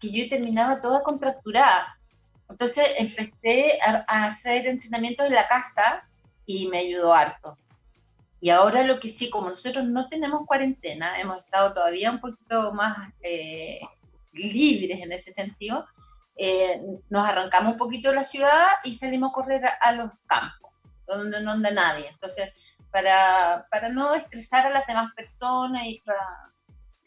[0.00, 1.96] que yo terminaba toda contracturada.
[2.50, 6.08] Entonces empecé a, a hacer entrenamiento en la casa
[6.46, 7.56] y me ayudó harto.
[8.40, 12.72] Y ahora lo que sí, como nosotros no tenemos cuarentena, hemos estado todavía un poquito
[12.74, 13.78] más eh,
[14.44, 15.86] libres en ese sentido,
[16.36, 20.70] eh, nos arrancamos un poquito de la ciudad y salimos a correr a, los campos,
[21.06, 22.08] donde no anda nadie.
[22.08, 22.52] Entonces,
[22.90, 26.02] para, para no estresar a las demás personas y,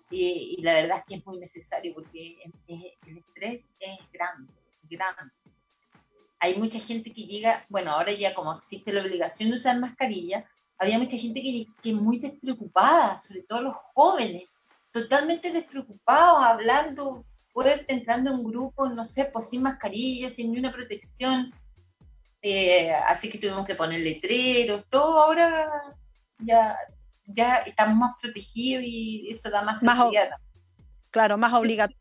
[0.09, 2.37] y, la verdad es que es muy necesario porque
[2.67, 4.51] el estrés es grande,
[4.89, 5.33] grande.
[6.39, 10.49] Hay mucha gente que llega, bueno, ahora ya como existe la obligación de usar mascarilla,
[10.79, 14.45] había mucha gente que, que muy despreocupada, sobre todo los jóvenes,
[14.91, 20.59] totalmente despreocupados, hablando fuerte, entrando en un grupo, no sé, pues sin mascarilla, sin ni
[20.59, 21.53] una protección.
[22.41, 25.69] Eh, así que tuvimos que poner letreros, todo ahora
[26.39, 26.77] ya,
[27.25, 30.29] ya estamos más protegidos y eso da más, seguridad.
[31.11, 31.99] Claro, más obligatorio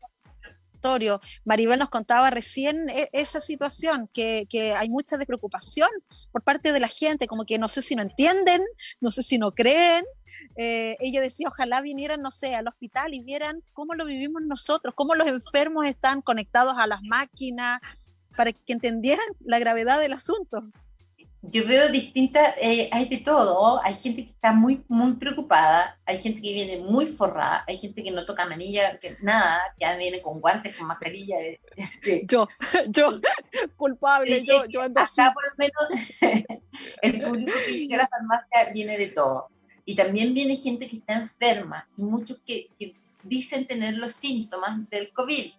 [1.45, 5.89] Maribel nos contaba recién e, esa situación, que, hay mucha despreocupación
[6.31, 8.61] por parte de la gente, como que no sé si no entienden,
[8.99, 10.05] no sé si no creen.
[10.55, 14.93] Eh, ella decía, ojalá vinieran, no sé, al hospital y vieran cómo lo vivimos nosotros,
[14.95, 17.79] cómo los enfermos están conectados a las máquinas,
[18.35, 20.63] para que entendieran la gravedad del asunto
[21.41, 26.19] yo veo distintas, eh, hay de todo, hay gente que está muy, muy preocupada, hay
[26.19, 30.21] gente que viene muy forrada, hay gente que no toca manilla, que nada, que viene
[30.21, 31.37] con guantes, con mascarilla.
[32.27, 32.47] Yo,
[32.89, 33.19] yo,
[33.77, 36.09] culpable, yo, yo ando Acá por lo menos
[37.01, 39.47] el público que llega a la farmacia viene de todo.
[39.85, 42.67] Y también viene gente que está enferma, y muchos que,
[43.23, 45.51] dicen tener los síntomas del COVID.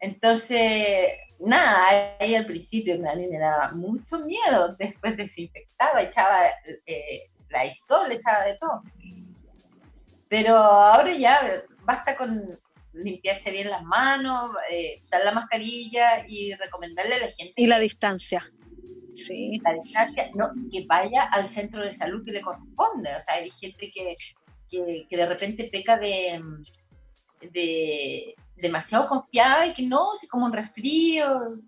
[0.00, 6.40] Entonces, nada, ahí al principio me daba mucho miedo, después desinfectaba, echaba
[6.86, 8.82] eh, la isol, echaba de todo.
[10.28, 12.58] Pero ahora ya basta con
[12.92, 17.54] limpiarse bien las manos, eh, usar la mascarilla y recomendarle a la gente.
[17.56, 18.44] Y la distancia.
[19.14, 19.60] Sí.
[19.62, 23.14] La distancia, no, que vaya al centro de salud que le corresponde.
[23.16, 24.14] O sea, hay gente que,
[24.70, 26.42] que, que de repente peca de,
[27.52, 31.58] de demasiado confiada y que no, si como un resfrío.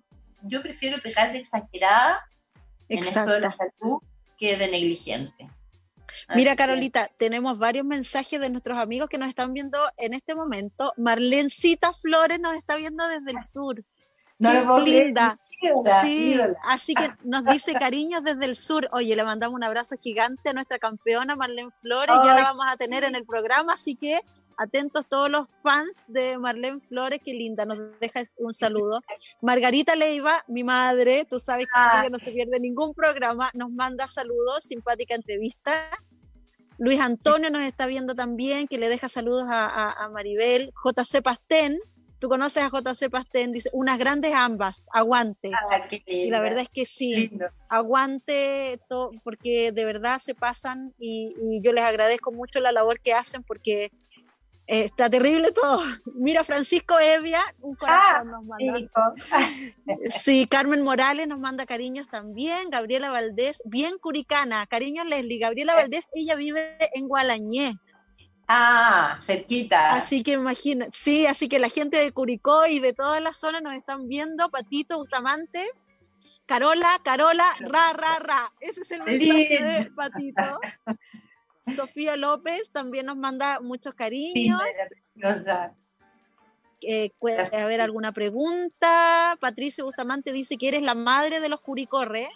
[0.43, 2.25] Yo prefiero pecar de exagerada
[2.89, 4.01] en esto de la salud
[4.39, 5.49] que de negligente.
[6.35, 10.93] Mira, Carolita, tenemos varios mensajes de nuestros amigos que nos están viendo en este momento.
[10.97, 13.85] Marlencita Flores nos está viendo desde el sur.
[14.39, 15.39] No linda.
[16.03, 18.89] Sí, así que nos dice cariños desde el sur.
[18.93, 22.15] Oye, le mandamos un abrazo gigante a nuestra campeona Marlene Flores.
[22.25, 24.21] Ya la vamos a tener en el programa, así que
[24.57, 29.01] atentos todos los fans de Marlene Flores, qué linda, nos deja un saludo.
[29.43, 32.09] Margarita Leiva, mi madre, tú sabes que ah.
[32.11, 35.73] no se pierde ningún programa, nos manda saludos, simpática entrevista.
[36.79, 40.73] Luis Antonio nos está viendo también, que le deja saludos a, Maribel.
[40.85, 41.79] JC Pastén,
[42.19, 45.51] tú conoces a JC Pastén, dice, unas grandes ambas, aguante.
[45.53, 47.31] Ah, y la verdad es que sí,
[47.69, 48.81] aguante,
[49.23, 53.43] porque de verdad se pasan y, y, yo les agradezco mucho la labor que hacen
[53.43, 53.91] porque
[54.67, 55.81] está terrible todo.
[56.15, 59.15] Mira, Francisco Evia, un corazón ah, nos manda.
[60.11, 62.71] Sí, Carmen Morales nos manda cariños también.
[62.71, 64.67] Gabriela Valdés, bien curicana.
[64.67, 65.39] Cariños, Leslie.
[65.39, 65.77] Gabriela eh.
[65.77, 67.79] Valdés, ella vive en Gualañé.
[68.49, 69.95] Ah, cerquita.
[69.95, 73.61] Así que imagina, sí, así que la gente de Curicó y de toda la zona
[73.61, 74.49] nos están viendo.
[74.51, 75.65] Patito Bustamante,
[76.47, 78.53] Carola, Carola, ra, ra, ra.
[78.61, 80.61] Ese es el mensaje de Patito.
[81.75, 84.63] Sofía López también nos manda muchos cariños.
[86.83, 89.37] Eh, ¿Puede haber alguna pregunta?
[89.41, 92.29] Patricio Bustamante dice que eres la madre de los curicorre.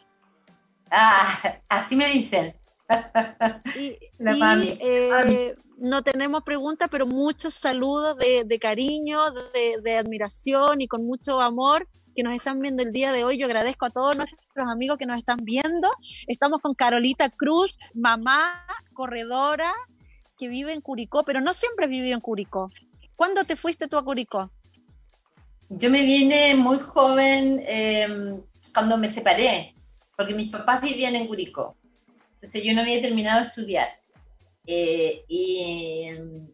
[0.90, 2.56] Ah, así me dicen.
[3.76, 9.18] y, eh, no tenemos preguntas, pero muchos saludos de, cariño,
[9.83, 13.39] de, admiración y con mucho amor que nos están viendo el día de hoy.
[13.39, 15.89] Yo agradezco a todos nuestros amigos que nos están viendo.
[16.26, 19.72] Estamos con Carolita Cruz, mamá, corredora,
[20.37, 22.70] que vive en Curicó, pero no siempre vivió en Curicó.
[23.16, 24.51] ¿Cuándo te fuiste tú a Curicó?
[25.70, 28.43] Yo me vine muy joven em,
[28.74, 29.74] cuando me separé,
[30.16, 31.76] porque mis papás vivían en Curicó.
[32.35, 33.99] Entonces yo no había terminado de estudiar.
[34.66, 36.48] Eh, y em,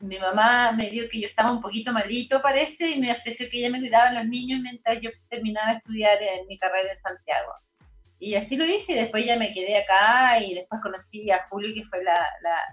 [0.00, 3.58] mi mamá me vio que yo estaba un poquito malito, parece, y me ofreció que
[3.58, 6.98] ella me cuidaba a los niños mientras yo terminaba de estudiar en mi carrera en
[6.98, 7.52] Santiago.
[8.18, 11.74] y así lo hice y después ya me quedé acá y después conocí a Julio
[11.74, 12.26] que fue la,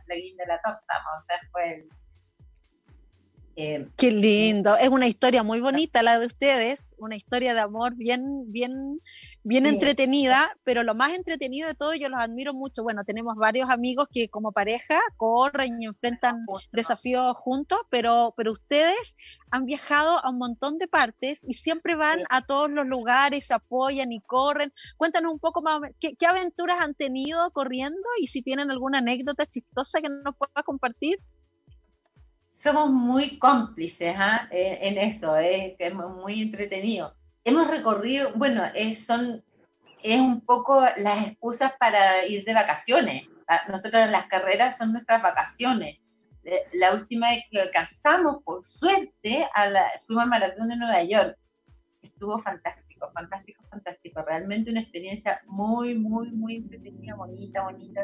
[0.07, 1.87] guinda de la torta, o sea, fue
[3.59, 7.93] eh, Qué lindo, es una historia muy bonita la de ustedes, una historia de amor
[7.95, 9.01] bien, bien,
[9.43, 12.83] bien entretenida, pero lo más entretenido de todo, yo los admiro mucho.
[12.83, 19.15] Bueno, tenemos varios amigos que como pareja corren y enfrentan desafíos juntos, pero, pero ustedes
[19.51, 23.53] han viajado a un montón de partes y siempre van a todos los lugares, se
[23.53, 24.71] apoyan y corren.
[24.95, 29.45] Cuéntanos un poco más, ¿qué, qué aventuras han tenido corriendo y si tienen alguna anécdota
[29.45, 31.19] chistosa que nos pueda compartir
[32.61, 34.47] somos muy cómplices ¿ah?
[34.51, 37.15] eh, en eso, es, es muy entretenido.
[37.45, 39.41] Hemos recorrido, bueno, es, son,
[40.03, 43.27] es un poco las excusas para ir de vacaciones.
[43.47, 46.01] Ah, nosotros las carreras son nuestras vacaciones.
[46.43, 51.37] Eh, la última vez que alcanzamos, por suerte, a la, fuimos maratón de Nueva York.
[52.01, 54.21] Estuvo fantástico, fantástico, fantástico.
[54.21, 58.01] Realmente una experiencia muy, muy, muy entretenida, bonita, bonita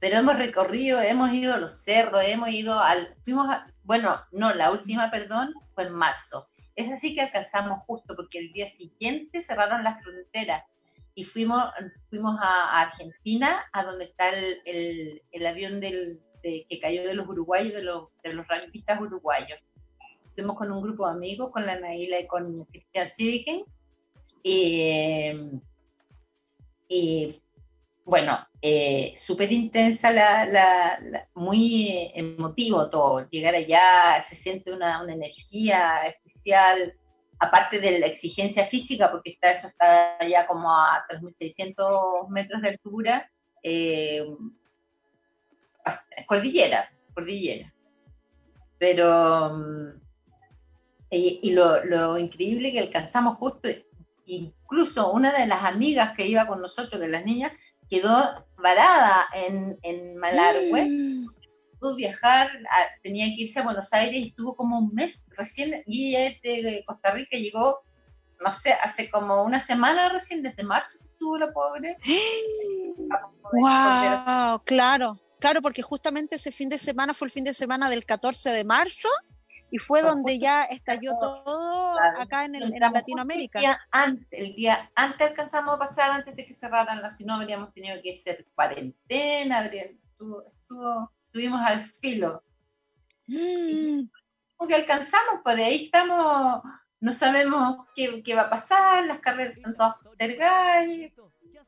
[0.00, 3.48] pero hemos recorrido, hemos ido a los cerros, hemos ido al, fuimos
[3.88, 6.46] bueno, no, la última, perdón, fue en marzo.
[6.76, 10.62] Es así que alcanzamos justo, porque el día siguiente cerraron las fronteras
[11.14, 11.56] y fuimos,
[12.10, 17.72] fuimos a, Argentina, a donde está el, el, avión del, que cayó de los uruguayos,
[17.72, 18.46] de los, de los
[19.00, 19.58] uruguayos.
[20.34, 23.64] Fuimos con un grupo de amigos, con la Naila y con Cristian Civiken,
[24.42, 25.32] y,
[26.88, 27.42] y
[28.08, 30.10] bueno, eh, súper intensa,
[31.34, 33.28] muy emotivo todo.
[33.28, 36.94] Llegar allá se siente una, energía especial,
[37.38, 42.68] aparte de la exigencia física, porque está, eso está ya como a 3.600 metros de
[42.70, 43.30] altura,
[43.62, 44.26] eh,
[46.26, 47.74] cordillera, cordillera.
[48.78, 49.88] Pero, mm,
[51.10, 53.68] y, lo, lo, increíble que alcanzamos justo,
[54.24, 57.52] incluso una de las amigas que iba con nosotros, de las niñas,
[57.88, 60.84] quedó varada en, en Malargüe.
[60.84, 61.26] Mm.
[61.80, 62.50] Pudo viajar,
[63.02, 66.82] tenía que irse a Buenos Aires y estuvo como un mes recién, y ella de
[66.84, 67.82] Costa Rica llegó,
[68.44, 71.96] no sé, hace como una semana recién, desde marzo estuvo la pobre.
[73.52, 74.60] ¡Wow!
[74.64, 78.50] Claro, claro, porque justamente ese fin de semana fue el fin de semana del 14
[78.50, 79.08] de marzo
[79.70, 83.58] y fue donde ya estalló todo acá en, el, Latinoamérica.
[83.58, 87.24] El día, antes, el día antes alcanzamos a pasar, antes de que cerraran la, si
[87.24, 90.44] no habríamos tenido que hacer cuarentena, estuvo,
[91.26, 92.42] estuvimos al filo.
[93.26, 94.08] Mm.
[94.56, 96.62] Porque alcanzamos, pues de ahí estamos,
[97.00, 100.86] no sabemos qué, qué va a pasar, las carreras están todas postergadas,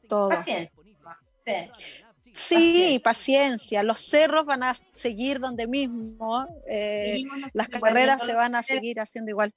[0.09, 0.31] todo.
[0.31, 0.73] Paciencia.
[1.37, 1.53] Sí.
[2.49, 3.83] Sí, paciencia.
[3.83, 6.47] Los cerros van a seguir donde mismo.
[6.69, 7.23] Eh,
[7.53, 9.53] las carreras se van a seguir haciendo igual.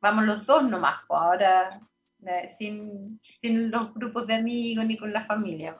[0.00, 1.80] Vamos los dos nomás, pues, ahora
[2.26, 5.76] eh, sin, los grupos de amigos ni con la familia.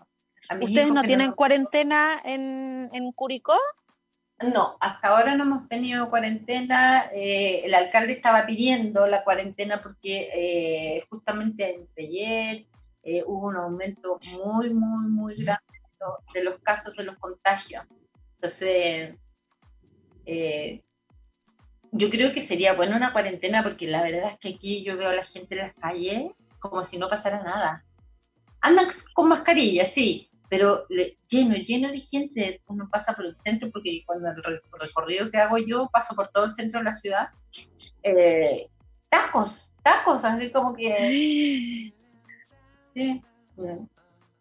[0.60, 3.56] ¿Ustedes no tienen cuarentena en, en, Curicó?
[4.40, 7.06] No, hasta ahora no hemos tenido cuarentena.
[7.12, 12.66] Eh, el alcalde estaba pidiendo la cuarentena porque justamente ayer
[13.06, 15.73] eh, hubo un aumento muy, muy, muy grande
[16.32, 17.84] de los casos de los contagios.
[18.36, 19.16] Entonces,
[20.26, 20.82] eh,
[21.92, 25.10] yo creo que sería bueno una cuarentena porque la verdad es que aquí yo veo
[25.10, 27.84] a la gente en las calles como si no pasara nada.
[28.60, 30.86] Andan con mascarilla, sí, pero
[31.28, 32.62] lleno, lleno de gente.
[32.66, 34.42] Uno pasa por el centro porque cuando el
[34.80, 37.28] recorrido que hago yo paso por todo el centro de la ciudad,
[38.02, 38.68] eh,
[39.08, 41.92] tacos, tacos, así como que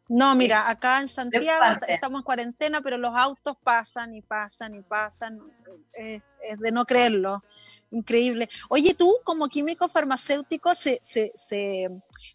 [0.09, 4.81] No, mira, acá en Santiago estamos en cuarentena, pero los autos pasan y pasan y
[4.81, 5.39] pasan.
[5.93, 6.23] Es,
[6.59, 7.41] de no creerlo.
[7.89, 8.49] Increíble.
[8.69, 10.99] Oye, tú como químico farmacéutico, se,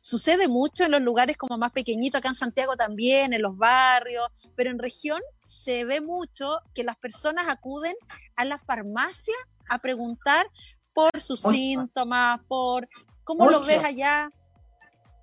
[0.00, 4.28] sucede mucho en los lugares como más pequeñitos, acá en Santiago también, en los barrios,
[4.56, 7.94] pero en región se ve mucho que las personas acuden
[8.36, 9.34] a la farmacia
[9.68, 10.46] a preguntar
[10.94, 12.88] por sus síntomas, por
[13.24, 14.32] cómo lo ves allá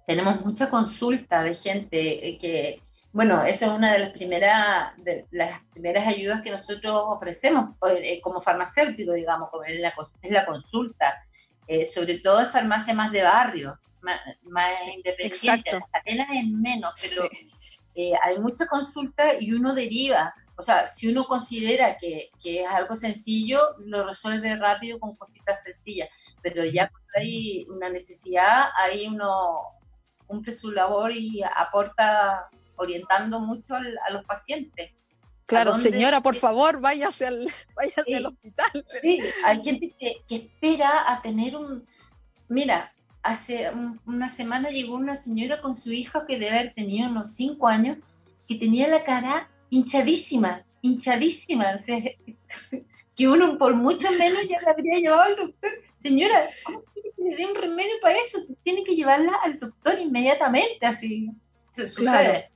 [0.05, 2.81] tenemos mucha consulta de gente eh, que,
[3.11, 8.21] bueno, esa es una de las primeras, de las primeras ayudas que nosotros ofrecemos eh,
[8.21, 11.25] como farmacéutico, digamos, es la, es la consulta,
[11.67, 17.27] eh, sobre todo en farmacia más de barrio, más, independiente, apenas es menos, pero
[18.21, 20.35] hay mucha consulta y uno deriva.
[20.57, 25.63] O sea, si uno considera que, que es algo sencillo, lo resuelve rápido con cositas
[25.63, 26.09] sencillas
[26.45, 29.74] pero ya cuando hay una necesidad, ahí uno
[30.27, 34.93] cumple su labor y aporta orientando mucho a los pacientes.
[35.45, 38.85] Claro, señora, por favor, váyase al, váyase al hospital.
[39.01, 41.85] Sí, hay gente que, espera a tener un...
[42.49, 43.71] Mira, hace
[44.05, 47.97] una semana llegó una señora con su hija que debe haber tenido unos cinco años,
[48.47, 51.79] que tenía la cara hinchadísima, hinchadísima.
[53.15, 55.71] que uno por mucho menos ya la habría llevado al doctor.
[55.95, 58.39] Señora, ¿cómo quiere que le dé un remedio para eso?
[58.63, 61.31] Tiene que llevarla al doctor inmediatamente, así.
[61.71, 62.51] Sucede.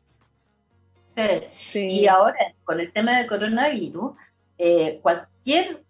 [1.76, 4.14] Y ahora, con el tema del coronavirus,
[4.58, 5.84] eh, cualquier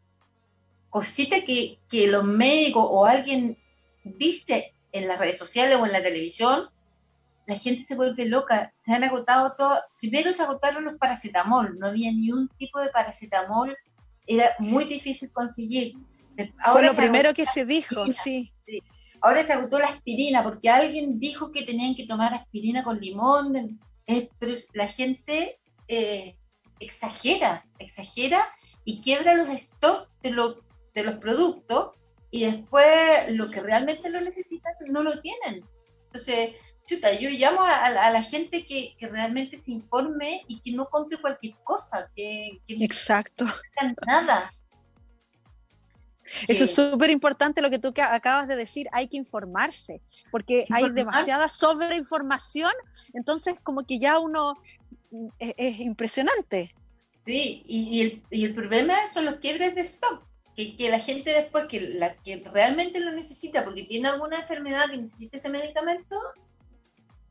[0.90, 3.58] cosita que, que los médicos o alguien
[4.04, 6.70] dice en las redes sociales o en la televisión,
[7.46, 8.74] la gente se vuelve loca.
[8.86, 9.78] Se han agotado todo.
[10.00, 13.76] Primero se agotaron los paracetamol, no había ni un tipo de paracetamol,
[14.30, 15.96] era muy difícil conseguir.
[16.72, 18.54] Fue lo primero que se dijo, sí.
[19.22, 23.80] Ahora se agotó la aspirina porque alguien dijo que tenían que tomar aspirina con limón,
[24.06, 25.60] pero la gente
[25.90, 26.38] eh,
[26.80, 28.48] exagera, exagera
[28.86, 30.30] y quiebra los stocks de,
[30.94, 31.94] de los productos
[32.32, 32.88] y después
[33.30, 35.66] lo que realmente lo necesitan no lo tienen.
[36.06, 36.56] Entonces,
[36.90, 41.56] chuta, yo llamo a, la gente que, realmente se informe y que no compre cualquier
[41.64, 43.46] cosa, que, Exacto.
[43.46, 44.50] no nada.
[46.48, 50.90] Eso es súper importante lo que tú acabas de decir, hay que informarse, porque hay
[50.92, 52.72] demasiada sobreinformación,
[53.14, 54.56] entonces como que ya uno
[55.12, 56.76] mm, es, impresionante.
[57.22, 60.30] Sí, y, el, y el problema son los quiebres de stock
[60.78, 64.98] que, la gente después, que la que realmente lo necesita porque tiene alguna enfermedad que
[64.98, 66.18] necesita ese medicamento,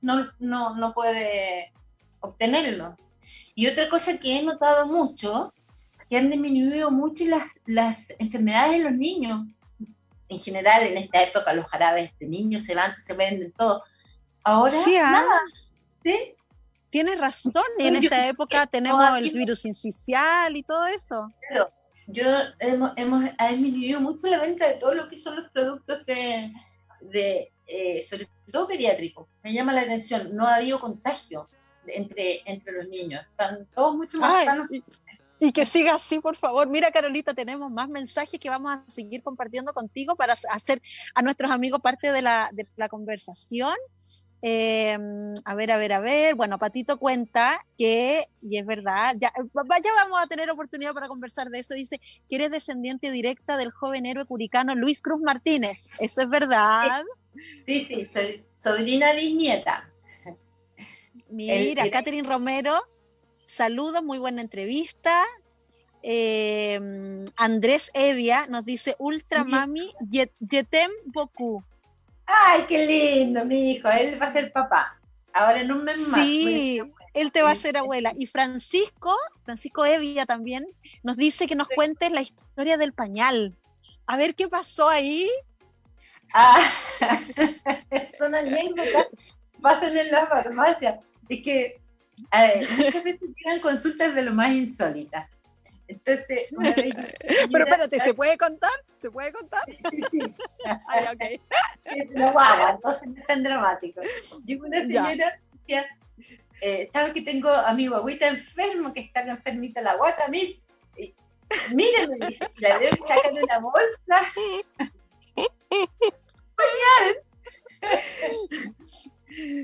[0.01, 1.72] no, no, no puede
[2.20, 2.96] obtenerlo.
[3.55, 5.53] Y otra cosa que he notado mucho,
[6.09, 9.46] que han disminuido mucho las, las enfermedades en los niños.
[10.28, 13.82] En general, en esta época, los jarabes de niños se van, se venden todo.
[14.44, 15.11] Ahora, sí, ah.
[15.11, 15.40] nada.
[16.05, 16.34] ¿Sí?
[16.90, 21.30] Tienes razón, y en esta época tenemos el virus incisional y todo eso.
[21.49, 21.70] Claro,
[22.07, 22.24] yo
[22.61, 26.51] hemos, hemos ha disminuido mucho la venta de todo lo que son los productos de,
[27.03, 29.28] de eh, sobre todo pediátricos.
[29.42, 31.48] Me llama la atención, no ha habido contagio
[31.86, 33.22] entre, entre los niños.
[33.22, 34.68] Están todos mucho más sanos.
[35.40, 36.68] Y, que siga así, por favor.
[36.68, 40.82] Mira, Carolita, tenemos más mensajes que vamos a seguir compartiendo contigo para hacer
[41.14, 43.76] a nuestros amigos parte de la, de la conversación.
[44.41, 46.34] Em, a ver, a ver, a ver.
[46.34, 51.49] Bueno, Patito cuenta que, y es verdad, ya, ya vamos a tener oportunidad para conversar
[51.49, 51.74] de eso.
[51.74, 55.95] Dice que eres descendiente directa del joven héroe curicano Luis Cruz Martínez.
[55.99, 57.03] ¿Eso es verdad?
[57.66, 59.91] Sí, sí, soy sobrina bisnieta.
[61.30, 62.80] Mira, Catherine Romero,
[63.45, 65.24] saludos, muy buena entrevista.
[66.03, 71.64] Em, Andrés Evia nos dice Ultra Mami Yetem Boku.
[72.29, 73.89] Ay, qué lindo, mi hijo.
[73.89, 74.99] Él va a ser papá.
[75.33, 76.20] Ahora en un mes más.
[76.20, 76.81] Sí,
[77.14, 78.12] él te va a ser abuela.
[78.16, 80.66] Y Francisco, Francisco Evia también,
[81.03, 83.57] nos dice que nos cuentes la historia del pañal.
[84.07, 85.29] A ver qué pasó ahí.
[86.35, 86.70] Ah,
[88.18, 89.07] son anécdotas
[89.61, 91.01] pasan en la farmacia.
[91.29, 91.81] Es que
[92.79, 95.29] muchas veces llegan consultas de lo más insólitas.
[95.89, 96.95] Entonces, una vez
[97.51, 98.70] Pero espérate, ¿se puede contar?
[98.95, 99.62] ¿Se puede contar?
[99.91, 100.20] Sí, sí.
[100.86, 101.22] Ay, ok.
[102.11, 104.01] No haga, entonces no es tan dramático.
[104.45, 105.86] Llegó una señora que decía,
[106.61, 110.28] eh, ¿sabe que tengo a mi guaguita enfermo, que está enfermita la guata?
[110.28, 110.61] Mire,
[112.09, 114.22] me dice, la veo que sacan una bolsa.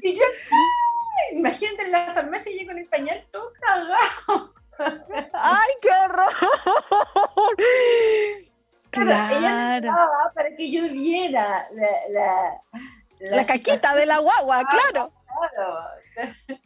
[0.02, 0.24] y yo,
[1.32, 4.54] imagínate en la farmacia y yo con el pañal todo cagado.
[5.32, 6.32] ¡Ay, qué horror!
[8.90, 12.60] Claro, ella para que yo viera la,
[13.18, 15.12] la, caquita de la guagua, claro.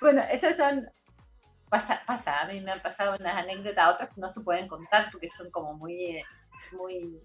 [0.00, 0.90] Bueno, esas son.
[1.68, 5.10] Pasa, pasa, a mí me han pasado unas anécdotas, otras que no se pueden contar
[5.12, 6.22] porque son como muy.
[6.72, 7.22] muy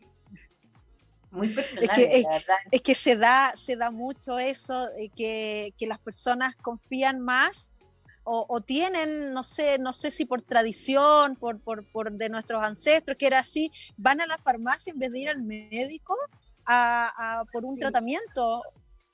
[1.31, 2.27] muy personales, es que,
[2.71, 7.73] es, que se da, se da mucho eso, de que, que las personas confían más
[8.29, 13.27] o, tienen, no sé, no sé si por tradición, por, por, de nuestros ancestros, que
[13.27, 16.15] era así, van a la farmacia en vez de ir al médico
[16.65, 18.63] a, por un tratamiento.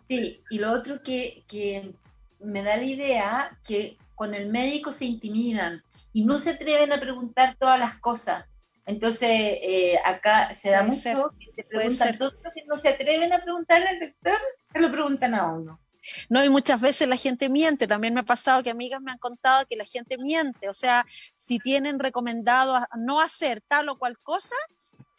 [0.10, 1.94] Sí, y lo otro que, que
[2.40, 7.00] me da la idea que con el médico se intimidan y no se atreven a
[7.00, 8.46] preguntar todas las cosas.
[8.86, 13.32] Entonces, eh, acá se da mucho que se preguntan todo lo que no se atreven
[13.32, 14.38] a preguntar al doctor,
[14.74, 15.80] se lo preguntan a uno.
[16.30, 17.88] No, y muchas veces la gente miente.
[17.88, 20.70] También me ha pasado que amigas me han contado que la gente miente.
[20.70, 24.56] O sea, si tienen recomendado no hacer tal o cual cosa,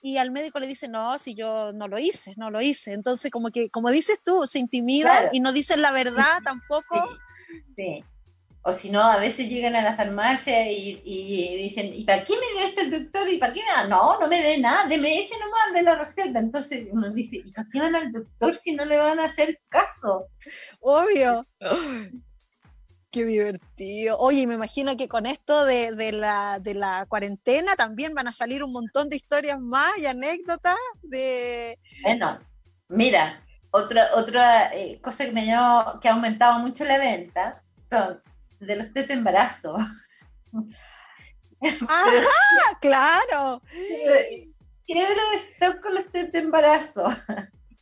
[0.05, 2.93] y al médico le dice, no, si yo no lo hice, no lo hice.
[2.93, 7.09] Entonces, como que, como dices tú, se intimidan y no dicen la verdad tampoco.
[7.74, 8.05] Sí.
[8.67, 12.33] O si no, a veces llegan a la farmacia y, y dicen, ¿y para qué
[12.33, 13.29] me dio este el doctor?
[13.29, 13.87] ¿Y para qué me da?
[13.89, 16.39] No, no me dé nada, deme ese nomás de la receta.
[16.39, 19.59] Entonces uno dice, ¿y para qué van al doctor si no le van a hacer
[19.69, 20.29] caso?
[20.81, 21.47] Obvio.
[23.11, 24.19] Qué divertido.
[24.19, 28.33] Oye, me imagino que con esto de, de, la, de la cuarentena también van a
[28.33, 31.79] salir un montón de historias más y anécdotas de...
[32.03, 32.41] Bueno,
[32.89, 33.41] mira,
[33.71, 38.21] otra, otra eh, cosa que me llamó, que ha aumentado mucho la venta son
[38.67, 39.77] de los test de embarazo.
[41.61, 42.79] ¡Ajá!
[42.81, 43.62] ¡Claro!
[44.87, 47.05] Quiero stock con los test de embarazo.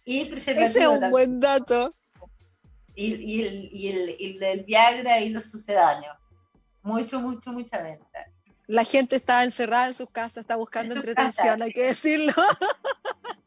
[0.05, 1.95] Y Ese es un buen dato.
[2.95, 6.17] Y, y, el, y, el, y el Viagra y los sucedáneos.
[6.83, 8.27] Mucho, mucho, mucha venta.
[8.67, 12.33] La gente está encerrada en sus casas, está buscando entretención, hay que decirlo.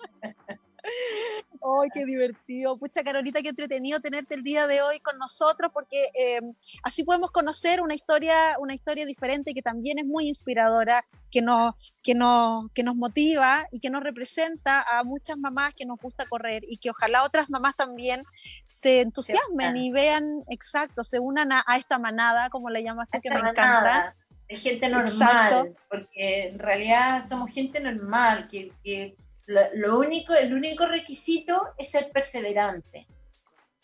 [0.85, 2.77] ¡Ay, qué divertido!
[2.77, 6.39] Pucha, Carolita, qué entretenido tenerte el día de hoy con nosotros, porque eh,
[6.83, 11.75] así podemos conocer una historia, una historia diferente que también es muy inspiradora, que nos,
[12.03, 16.25] que, nos, que nos motiva y que nos representa a muchas mamás que nos gusta
[16.27, 18.23] correr y que ojalá otras mamás también
[18.67, 23.19] se entusiasmen y vean, exacto, se unan a, a esta manada, como le llamas tú,
[23.21, 24.15] que me encanta.
[24.47, 25.75] Es gente normal, exacto.
[25.89, 29.15] porque en realidad somos gente normal, que, que
[29.47, 33.07] lo, único, el único requisito es ser perseverante.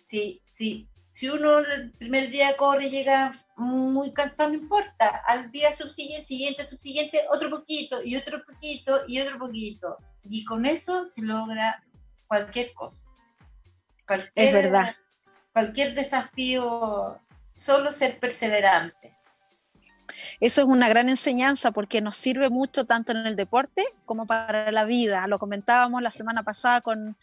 [0.05, 5.21] Si, si, si uno el primer día corre y llega muy cansado, no importa.
[5.27, 9.97] Al día subsiguiente, siguiente, subsiguiente, otro poquito, y otro poquito, y otro poquito.
[10.23, 11.83] Y con eso se logra
[12.27, 13.07] cualquier cosa.
[14.07, 14.95] Cualquier, es verdad.
[15.53, 17.19] Cualquier desafío,
[17.51, 19.15] solo ser perseverante.
[20.39, 24.71] Eso es una gran enseñanza porque nos sirve mucho tanto en el deporte como para
[24.71, 25.27] la vida.
[25.27, 27.17] Lo comentábamos la semana pasada con,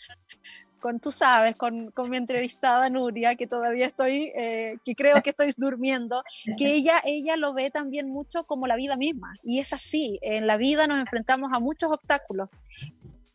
[0.81, 5.31] con tú sabes, con, con, mi entrevistada Nuria, que todavía estoy, eh, que creo que
[5.31, 6.23] estoy durmiendo,
[6.57, 9.35] que ella, ella lo ve también mucho como la vida misma.
[9.43, 12.49] Y es así, en la vida nos enfrentamos a muchos obstáculos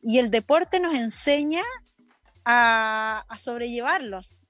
[0.01, 1.63] y el deporte nos enseña
[2.45, 4.41] a, a sobrellevarlos.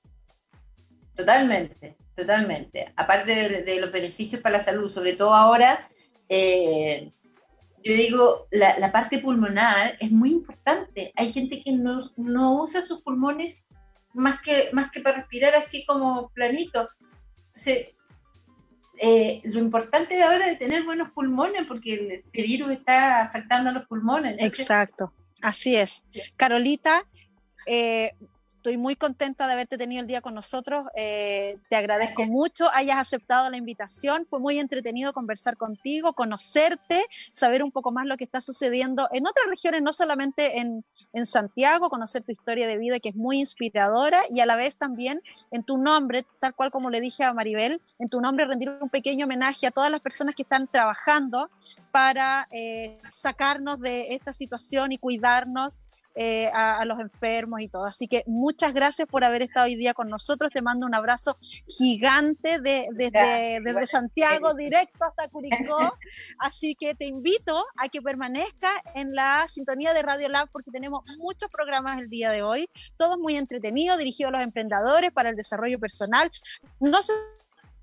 [1.16, 2.94] Totalmente, totalmente.
[2.96, 5.90] Aparte de, los beneficios para la salud, sobre todo ahora,
[6.30, 7.12] eh,
[7.84, 11.12] yo digo, la, parte pulmonar es muy importante.
[11.16, 12.12] Hay gente que no,
[12.62, 13.66] usa sus pulmones
[14.14, 16.90] más que, más que para respirar así como planito.
[19.00, 23.74] Eh, lo importante de ahora es tener buenos pulmones porque el, virus está afectando a
[23.74, 24.42] los pulmones.
[24.42, 25.12] Exacto,
[25.42, 26.06] así es.
[26.38, 27.04] Carolita,
[27.66, 28.12] eh,
[28.64, 30.86] estoy muy contenta de haberte tenido el día con nosotros.
[30.96, 34.26] Eh, te agradezco mucho, hayas aceptado la invitación.
[34.30, 37.04] Fue muy entretenido conversar contigo, conocerte,
[37.34, 41.26] saber un poco más lo que está sucediendo en otras regiones, no solamente en, en
[41.26, 45.22] Santiago, conocer tu historia de vida que es muy inspiradora y a la vez también
[45.52, 48.90] en tu nombre, tal cual como le dije a Maribel, en tu nombre rendir un
[48.90, 51.50] pequeño homenaje a todas las personas que están trabajando
[51.92, 55.84] para eh, sacarnos de esta situación y cuidarnos
[56.16, 57.86] eh, a, los enfermos y todo.
[57.86, 60.52] Así que muchas gracias por haber estado hoy día con nosotros.
[60.52, 61.38] Te mando un abrazo
[61.68, 65.98] gigante de, desde, desde Santiago directo hasta Curicó.
[66.38, 71.04] Así que te invito a que permanezca en la sintonía de Radio Lab porque tenemos
[71.18, 75.36] muchos programas el día de hoy, todos muy entretenidos, dirigidos a los emprendedores para el
[75.36, 76.32] desarrollo personal.
[76.80, 77.14] No se